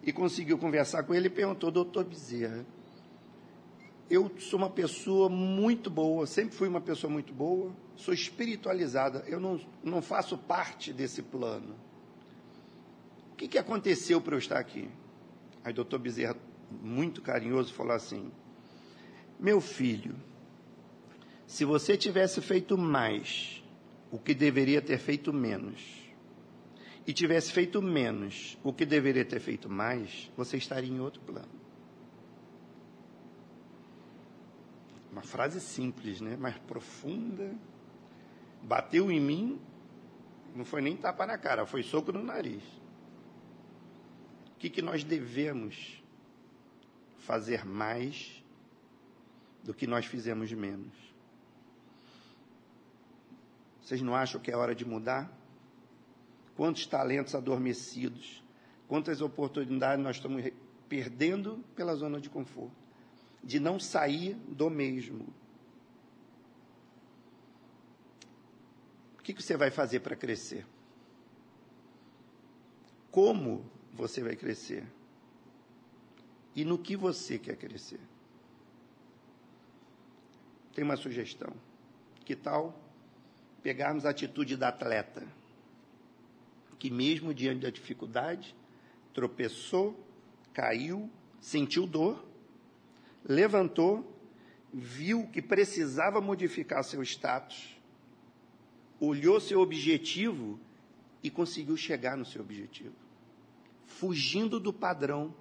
e 0.02 0.12
conseguiu 0.12 0.56
conversar 0.58 1.02
com 1.02 1.14
ele 1.14 1.26
e 1.26 1.30
perguntou, 1.30 1.70
doutor 1.70 2.04
Bezerra, 2.04 2.64
eu 4.08 4.30
sou 4.38 4.58
uma 4.58 4.70
pessoa 4.70 5.28
muito 5.28 5.90
boa, 5.90 6.26
sempre 6.26 6.54
fui 6.54 6.68
uma 6.68 6.80
pessoa 6.80 7.10
muito 7.12 7.32
boa, 7.32 7.72
sou 7.96 8.12
espiritualizada, 8.12 9.24
eu 9.26 9.40
não, 9.40 9.60
não 9.82 10.02
faço 10.02 10.36
parte 10.36 10.92
desse 10.92 11.22
plano. 11.22 11.74
O 13.32 13.36
que, 13.36 13.48
que 13.48 13.58
aconteceu 13.58 14.20
para 14.20 14.34
eu 14.34 14.38
estar 14.38 14.58
aqui? 14.58 14.88
Aí 15.62 15.72
o 15.72 15.74
doutor 15.74 15.98
Bezerra, 15.98 16.36
muito 16.82 17.20
carinhoso, 17.20 17.72
falou 17.72 17.92
assim: 17.92 18.30
Meu 19.38 19.60
filho, 19.60 20.14
se 21.46 21.64
você 21.64 21.96
tivesse 21.96 22.40
feito 22.40 22.78
mais 22.78 23.62
o 24.10 24.18
que 24.18 24.34
deveria 24.34 24.80
ter 24.80 24.98
feito 24.98 25.32
menos, 25.32 26.04
e 27.06 27.12
tivesse 27.12 27.52
feito 27.52 27.82
menos 27.82 28.58
o 28.62 28.72
que 28.72 28.86
deveria 28.86 29.24
ter 29.24 29.40
feito 29.40 29.68
mais, 29.68 30.30
você 30.36 30.56
estaria 30.56 30.90
em 30.90 31.00
outro 31.00 31.20
plano. 31.20 31.52
Uma 35.12 35.22
frase 35.22 35.60
simples, 35.60 36.20
né? 36.20 36.36
mas 36.38 36.56
profunda. 36.58 37.54
Bateu 38.62 39.12
em 39.12 39.20
mim, 39.20 39.60
não 40.54 40.64
foi 40.64 40.80
nem 40.80 40.96
tapa 40.96 41.26
na 41.26 41.36
cara, 41.36 41.66
foi 41.66 41.82
soco 41.82 42.10
no 42.10 42.22
nariz. 42.22 42.62
O 44.54 44.58
que, 44.58 44.70
que 44.70 44.80
nós 44.80 45.04
devemos 45.04 46.02
fazer 47.18 47.66
mais 47.66 48.42
do 49.64 49.74
que 49.74 49.86
nós 49.86 50.06
fizemos 50.06 50.52
menos? 50.52 50.92
Vocês 53.82 54.00
não 54.00 54.14
acham 54.14 54.40
que 54.40 54.50
é 54.50 54.56
hora 54.56 54.74
de 54.74 54.84
mudar? 54.84 55.32
Quantos 56.54 56.86
talentos 56.86 57.34
adormecidos, 57.34 58.44
quantas 58.86 59.20
oportunidades 59.20 60.04
nós 60.04 60.16
estamos 60.16 60.44
perdendo 60.88 61.64
pela 61.74 61.96
zona 61.96 62.20
de 62.20 62.30
conforto? 62.30 62.84
de 63.44 63.60
não 63.60 63.78
sair 63.78 64.34
do 64.48 64.70
mesmo. 64.70 65.26
O 69.18 69.22
que 69.22 69.34
você 69.34 69.56
vai 69.56 69.70
fazer 69.70 70.00
para 70.00 70.16
crescer? 70.16 70.66
Como 73.10 73.70
você 73.92 74.22
vai 74.22 74.34
crescer? 74.34 74.84
E 76.54 76.64
no 76.64 76.78
que 76.78 76.96
você 76.96 77.38
quer 77.38 77.56
crescer? 77.56 78.00
Tem 80.74 80.84
uma 80.84 80.96
sugestão. 80.96 81.52
Que 82.24 82.34
tal 82.34 82.78
pegarmos 83.62 84.04
a 84.04 84.10
atitude 84.10 84.56
da 84.56 84.68
atleta? 84.68 85.26
Que 86.78 86.90
mesmo 86.90 87.32
diante 87.32 87.60
da 87.60 87.70
dificuldade, 87.70 88.54
tropeçou, 89.12 89.98
caiu, 90.52 91.08
sentiu 91.40 91.86
dor, 91.86 92.26
levantou, 93.24 94.12
viu 94.72 95.28
que 95.28 95.40
precisava 95.40 96.20
modificar 96.20 96.82
seu 96.82 97.02
status, 97.02 97.80
olhou 98.98 99.40
seu 99.40 99.60
objetivo 99.60 100.58
e 101.22 101.30
conseguiu 101.30 101.76
chegar 101.76 102.16
no 102.16 102.24
seu 102.24 102.42
objetivo, 102.42 102.94
fugindo 103.86 104.58
do 104.58 104.72
padrão 104.72 105.34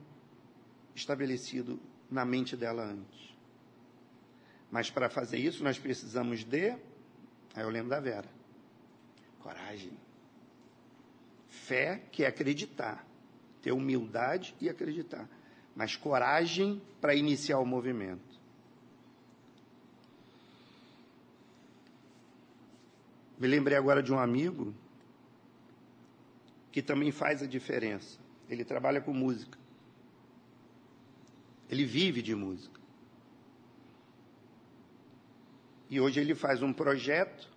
estabelecido 0.96 1.80
na 2.10 2.24
mente 2.24 2.56
dela 2.56 2.84
antes. 2.84 3.33
Mas 4.74 4.90
para 4.90 5.10
fazer 5.10 5.38
isso, 5.38 5.64
nós 5.64 5.78
precisamos 5.78 6.44
de. 6.44 6.72
Aí 7.56 7.64
eu 7.64 7.70
lembro 7.70 7.92
da 7.92 8.02
Vera. 8.02 8.28
Coragem. 9.40 9.94
Fé 11.48 12.02
que 12.12 12.24
é 12.26 12.28
acreditar. 12.28 13.06
Ter 13.62 13.72
humildade 13.72 14.54
e 14.60 14.68
acreditar 14.68 15.30
mas 15.76 15.96
coragem 15.96 16.82
para 17.02 17.16
iniciar 17.16 17.60
o 17.60 17.66
movimento. 17.66 18.34
Me 23.40 23.48
lembrei 23.48 23.78
agora 23.78 24.02
de 24.02 24.14
um 24.14 24.20
amigo 24.20 24.74
que 26.72 26.82
também 26.82 27.12
faz 27.12 27.42
a 27.42 27.48
diferença. 27.48 28.20
Ele 28.50 28.64
trabalha 28.64 29.02
com 29.02 29.14
música. 29.14 29.58
Ele 31.70 31.86
vive 31.86 32.22
de 32.22 32.36
música. 32.36 32.80
E 35.94 36.02
hoje 36.02 36.20
ele 36.20 36.34
faz 36.34 36.64
um 36.64 36.74
projeto 36.74 37.48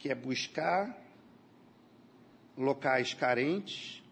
que 0.00 0.08
é 0.08 0.14
buscar 0.16 1.00
locais 2.56 3.14
carentes 3.14 4.02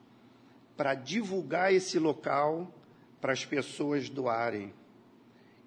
para 0.76 0.94
divulgar 0.94 1.74
esse 1.74 1.98
local 1.98 2.72
para 3.20 3.32
as 3.32 3.44
pessoas 3.44 4.08
doarem. 4.08 4.72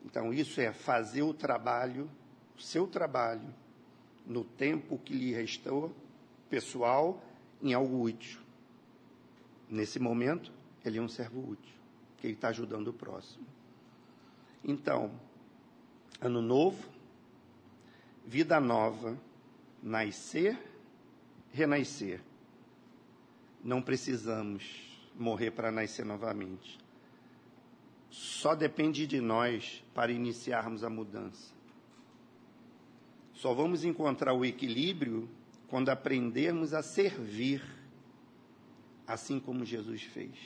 Então, 0.05 0.33
isso 0.33 0.61
é 0.61 0.71
fazer 0.71 1.23
o 1.23 1.33
trabalho, 1.33 2.09
o 2.57 2.61
seu 2.61 2.87
trabalho, 2.87 3.53
no 4.25 4.45
tempo 4.45 4.97
que 4.97 5.13
lhe 5.13 5.33
restou, 5.33 5.93
pessoal, 6.49 7.21
em 7.61 7.73
algo 7.73 8.01
útil. 8.01 8.39
Nesse 9.69 9.99
momento, 9.99 10.53
ele 10.85 10.99
é 10.99 11.01
um 11.01 11.09
servo 11.09 11.41
útil, 11.41 11.75
que 12.17 12.27
ele 12.27 12.35
está 12.35 12.47
ajudando 12.47 12.87
o 12.87 12.93
próximo. 12.93 13.45
Então, 14.63 15.11
ano 16.21 16.41
novo, 16.41 16.97
vida 18.29 18.59
nova, 18.59 19.17
nascer, 19.81 20.55
renascer. 21.51 22.21
Não 23.63 23.81
precisamos 23.81 24.63
morrer 25.15 25.49
para 25.49 25.71
nascer 25.71 26.05
novamente. 26.05 26.77
Só 28.11 28.53
depende 28.53 29.07
de 29.07 29.19
nós 29.19 29.83
para 29.95 30.11
iniciarmos 30.11 30.83
a 30.83 30.91
mudança. 30.91 31.55
Só 33.33 33.51
vamos 33.51 33.83
encontrar 33.83 34.33
o 34.33 34.45
equilíbrio 34.45 35.27
quando 35.67 35.89
aprendermos 35.89 36.71
a 36.71 36.83
servir, 36.83 37.63
assim 39.07 39.39
como 39.39 39.65
Jesus 39.65 40.03
fez. 40.03 40.37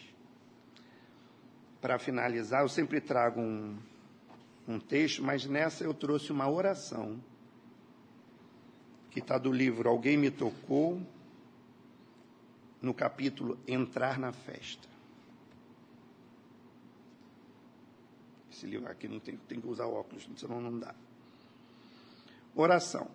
Para 1.81 1.99
finalizar, 1.99 2.61
eu 2.61 2.69
sempre 2.69 3.01
trago 3.01 3.41
um, 3.41 3.77
um 4.65 4.79
texto, 4.79 5.21
mas 5.21 5.45
nessa 5.45 5.83
eu 5.83 5.93
trouxe 5.93 6.31
uma 6.31 6.49
oração, 6.49 7.21
que 9.13 9.19
está 9.19 9.37
do 9.37 9.51
livro 9.51 9.87
Alguém 9.87 10.17
Me 10.17 10.31
Tocou, 10.31 10.99
no 12.81 12.95
capítulo 12.95 13.59
Entrar 13.67 14.17
na 14.17 14.33
Festa. 14.33 14.89
Esse 18.51 18.65
livro 18.65 18.89
aqui 18.89 19.07
não 19.07 19.19
tem, 19.19 19.37
tem 19.37 19.61
que 19.61 19.67
usar 19.67 19.85
óculos, 19.85 20.27
senão 20.35 20.59
não 20.59 20.79
dá. 20.79 20.95
Oração. 22.55 23.07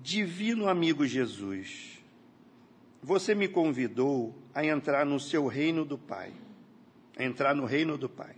Divino 0.00 0.68
amigo 0.68 1.04
Jesus, 1.04 1.98
você 3.02 3.34
me 3.34 3.48
convidou 3.48 4.32
a 4.54 4.64
entrar 4.64 5.04
no 5.04 5.18
seu 5.18 5.48
reino 5.48 5.84
do 5.84 5.98
Pai, 5.98 6.32
a 7.16 7.24
entrar 7.24 7.52
no 7.52 7.64
reino 7.64 7.98
do 7.98 8.08
Pai. 8.08 8.36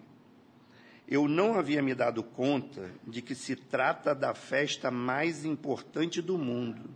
Eu 1.07 1.29
não 1.29 1.55
havia 1.55 1.83
me 1.83 1.95
dado 1.95 2.23
conta 2.23 2.91
de 3.07 3.21
que 3.21 3.35
se 3.35 3.55
trata 3.55 4.15
da 4.15 4.35
festa 4.35 4.91
mais 4.91 5.45
importante 5.45 6.23
do 6.23 6.39
mundo. 6.39 6.91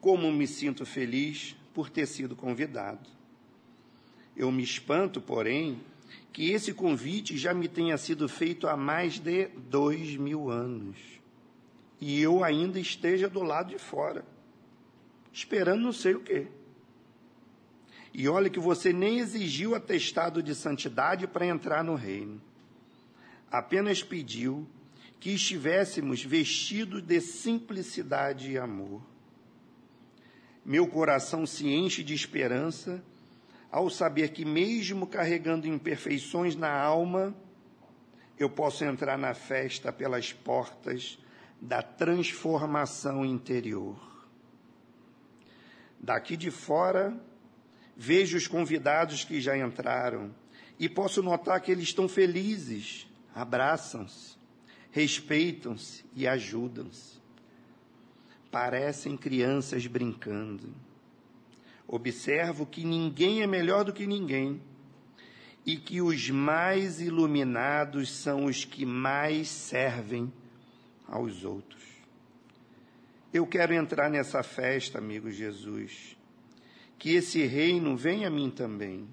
Como 0.00 0.30
me 0.32 0.46
sinto 0.46 0.84
feliz 0.84 1.56
por 1.72 1.88
ter 1.88 2.06
sido 2.06 2.34
convidado. 2.34 3.08
Eu 4.36 4.50
me 4.50 4.62
espanto, 4.62 5.20
porém, 5.20 5.80
que 6.32 6.50
esse 6.50 6.74
convite 6.74 7.38
já 7.38 7.54
me 7.54 7.68
tenha 7.68 7.96
sido 7.96 8.28
feito 8.28 8.66
há 8.66 8.76
mais 8.76 9.18
de 9.18 9.46
dois 9.46 10.16
mil 10.16 10.50
anos 10.50 11.14
e 12.06 12.20
eu 12.20 12.44
ainda 12.44 12.78
esteja 12.78 13.30
do 13.30 13.42
lado 13.42 13.70
de 13.70 13.78
fora, 13.78 14.26
esperando 15.32 15.80
não 15.80 15.92
sei 15.92 16.14
o 16.14 16.20
quê. 16.20 16.48
E 18.12 18.28
olha 18.28 18.50
que 18.50 18.60
você 18.60 18.92
nem 18.92 19.20
exigiu 19.20 19.74
atestado 19.74 20.42
de 20.42 20.54
santidade 20.54 21.26
para 21.26 21.46
entrar 21.46 21.82
no 21.82 21.94
reino, 21.94 22.42
apenas 23.54 24.02
pediu 24.02 24.66
que 25.20 25.30
estivéssemos 25.30 26.24
vestidos 26.24 27.00
de 27.00 27.20
simplicidade 27.20 28.50
e 28.50 28.58
amor. 28.58 29.00
Meu 30.64 30.88
coração 30.88 31.46
se 31.46 31.68
enche 31.68 32.02
de 32.02 32.12
esperança 32.12 33.00
ao 33.70 33.88
saber 33.88 34.32
que, 34.32 34.44
mesmo 34.44 35.06
carregando 35.06 35.68
imperfeições 35.68 36.56
na 36.56 36.72
alma, 36.72 37.32
eu 38.36 38.50
posso 38.50 38.84
entrar 38.84 39.16
na 39.16 39.34
festa 39.34 39.92
pelas 39.92 40.32
portas 40.32 41.16
da 41.60 41.80
transformação 41.80 43.24
interior. 43.24 44.26
Daqui 46.00 46.36
de 46.36 46.50
fora, 46.50 47.16
vejo 47.96 48.36
os 48.36 48.48
convidados 48.48 49.22
que 49.22 49.40
já 49.40 49.56
entraram 49.56 50.34
e 50.76 50.88
posso 50.88 51.22
notar 51.22 51.60
que 51.60 51.70
eles 51.70 51.84
estão 51.84 52.08
felizes, 52.08 53.06
abraçam-se, 53.34 54.36
respeitam-se 54.90 56.04
e 56.14 56.26
ajudam-se. 56.26 57.18
Parecem 58.50 59.16
crianças 59.16 59.86
brincando 59.86 60.72
Observo 61.86 62.64
que 62.64 62.84
ninguém 62.84 63.42
é 63.42 63.46
melhor 63.46 63.84
do 63.84 63.92
que 63.92 64.06
ninguém 64.06 64.60
e 65.66 65.76
que 65.76 66.00
os 66.00 66.30
mais 66.30 67.00
iluminados 67.00 68.10
são 68.10 68.46
os 68.46 68.64
que 68.64 68.84
mais 68.86 69.48
servem 69.48 70.32
aos 71.06 71.44
outros. 71.44 71.82
Eu 73.32 73.46
quero 73.46 73.74
entrar 73.74 74.10
nessa 74.10 74.42
festa, 74.42 74.98
amigo 74.98 75.30
Jesus. 75.30 76.16
Que 76.98 77.14
esse 77.14 77.44
reino 77.44 77.96
venha 77.96 78.28
a 78.28 78.30
mim 78.30 78.50
também. 78.50 79.06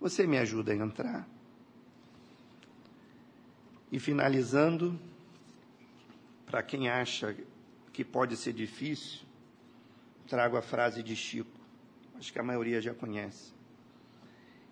Você 0.00 0.26
me 0.26 0.38
ajuda 0.38 0.72
a 0.72 0.76
entrar? 0.76 1.28
E 3.90 4.00
finalizando, 4.00 4.98
para 6.44 6.62
quem 6.62 6.88
acha 6.88 7.36
que 7.92 8.04
pode 8.04 8.36
ser 8.36 8.52
difícil, 8.52 9.20
trago 10.26 10.56
a 10.56 10.62
frase 10.62 11.02
de 11.02 11.14
Chico, 11.14 11.50
acho 12.18 12.32
que 12.32 12.38
a 12.38 12.42
maioria 12.42 12.80
já 12.80 12.92
conhece. 12.92 13.54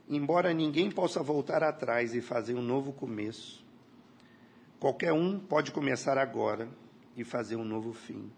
Embora 0.09 0.53
ninguém 0.53 0.91
possa 0.91 1.23
voltar 1.23 1.63
atrás 1.63 2.15
e 2.15 2.21
fazer 2.21 2.55
um 2.55 2.63
novo 2.63 2.93
começo, 2.93 3.65
qualquer 4.79 5.13
um 5.13 5.39
pode 5.39 5.71
começar 5.71 6.19
agora 6.19 6.69
e 7.17 7.25
fazer 7.25 7.57
um 7.57 7.65
novo 7.65 7.93
fim. 7.93 8.31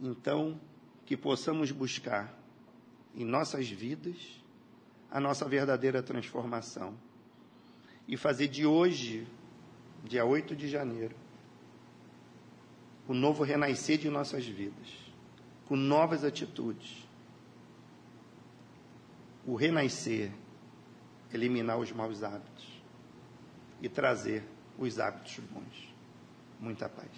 Então, 0.00 0.58
que 1.04 1.16
possamos 1.16 1.70
buscar 1.70 2.34
em 3.14 3.24
nossas 3.24 3.68
vidas 3.68 4.16
a 5.10 5.20
nossa 5.20 5.46
verdadeira 5.46 6.02
transformação 6.02 6.96
e 8.06 8.16
fazer 8.16 8.48
de 8.48 8.66
hoje, 8.66 9.26
dia 10.04 10.24
8 10.24 10.54
de 10.56 10.68
janeiro, 10.68 11.14
o 13.06 13.14
novo 13.14 13.42
renascer 13.42 13.98
de 13.98 14.08
nossas 14.08 14.46
vidas 14.46 15.02
com 15.72 15.76
novas 15.76 16.22
atitudes. 16.22 17.08
O 19.46 19.54
renascer, 19.54 20.30
eliminar 21.32 21.78
os 21.78 21.90
maus 21.92 22.22
hábitos 22.22 22.82
e 23.80 23.88
trazer 23.88 24.44
os 24.78 24.98
hábitos 24.98 25.38
bons. 25.50 25.94
Muita 26.60 26.88
paz. 26.88 27.10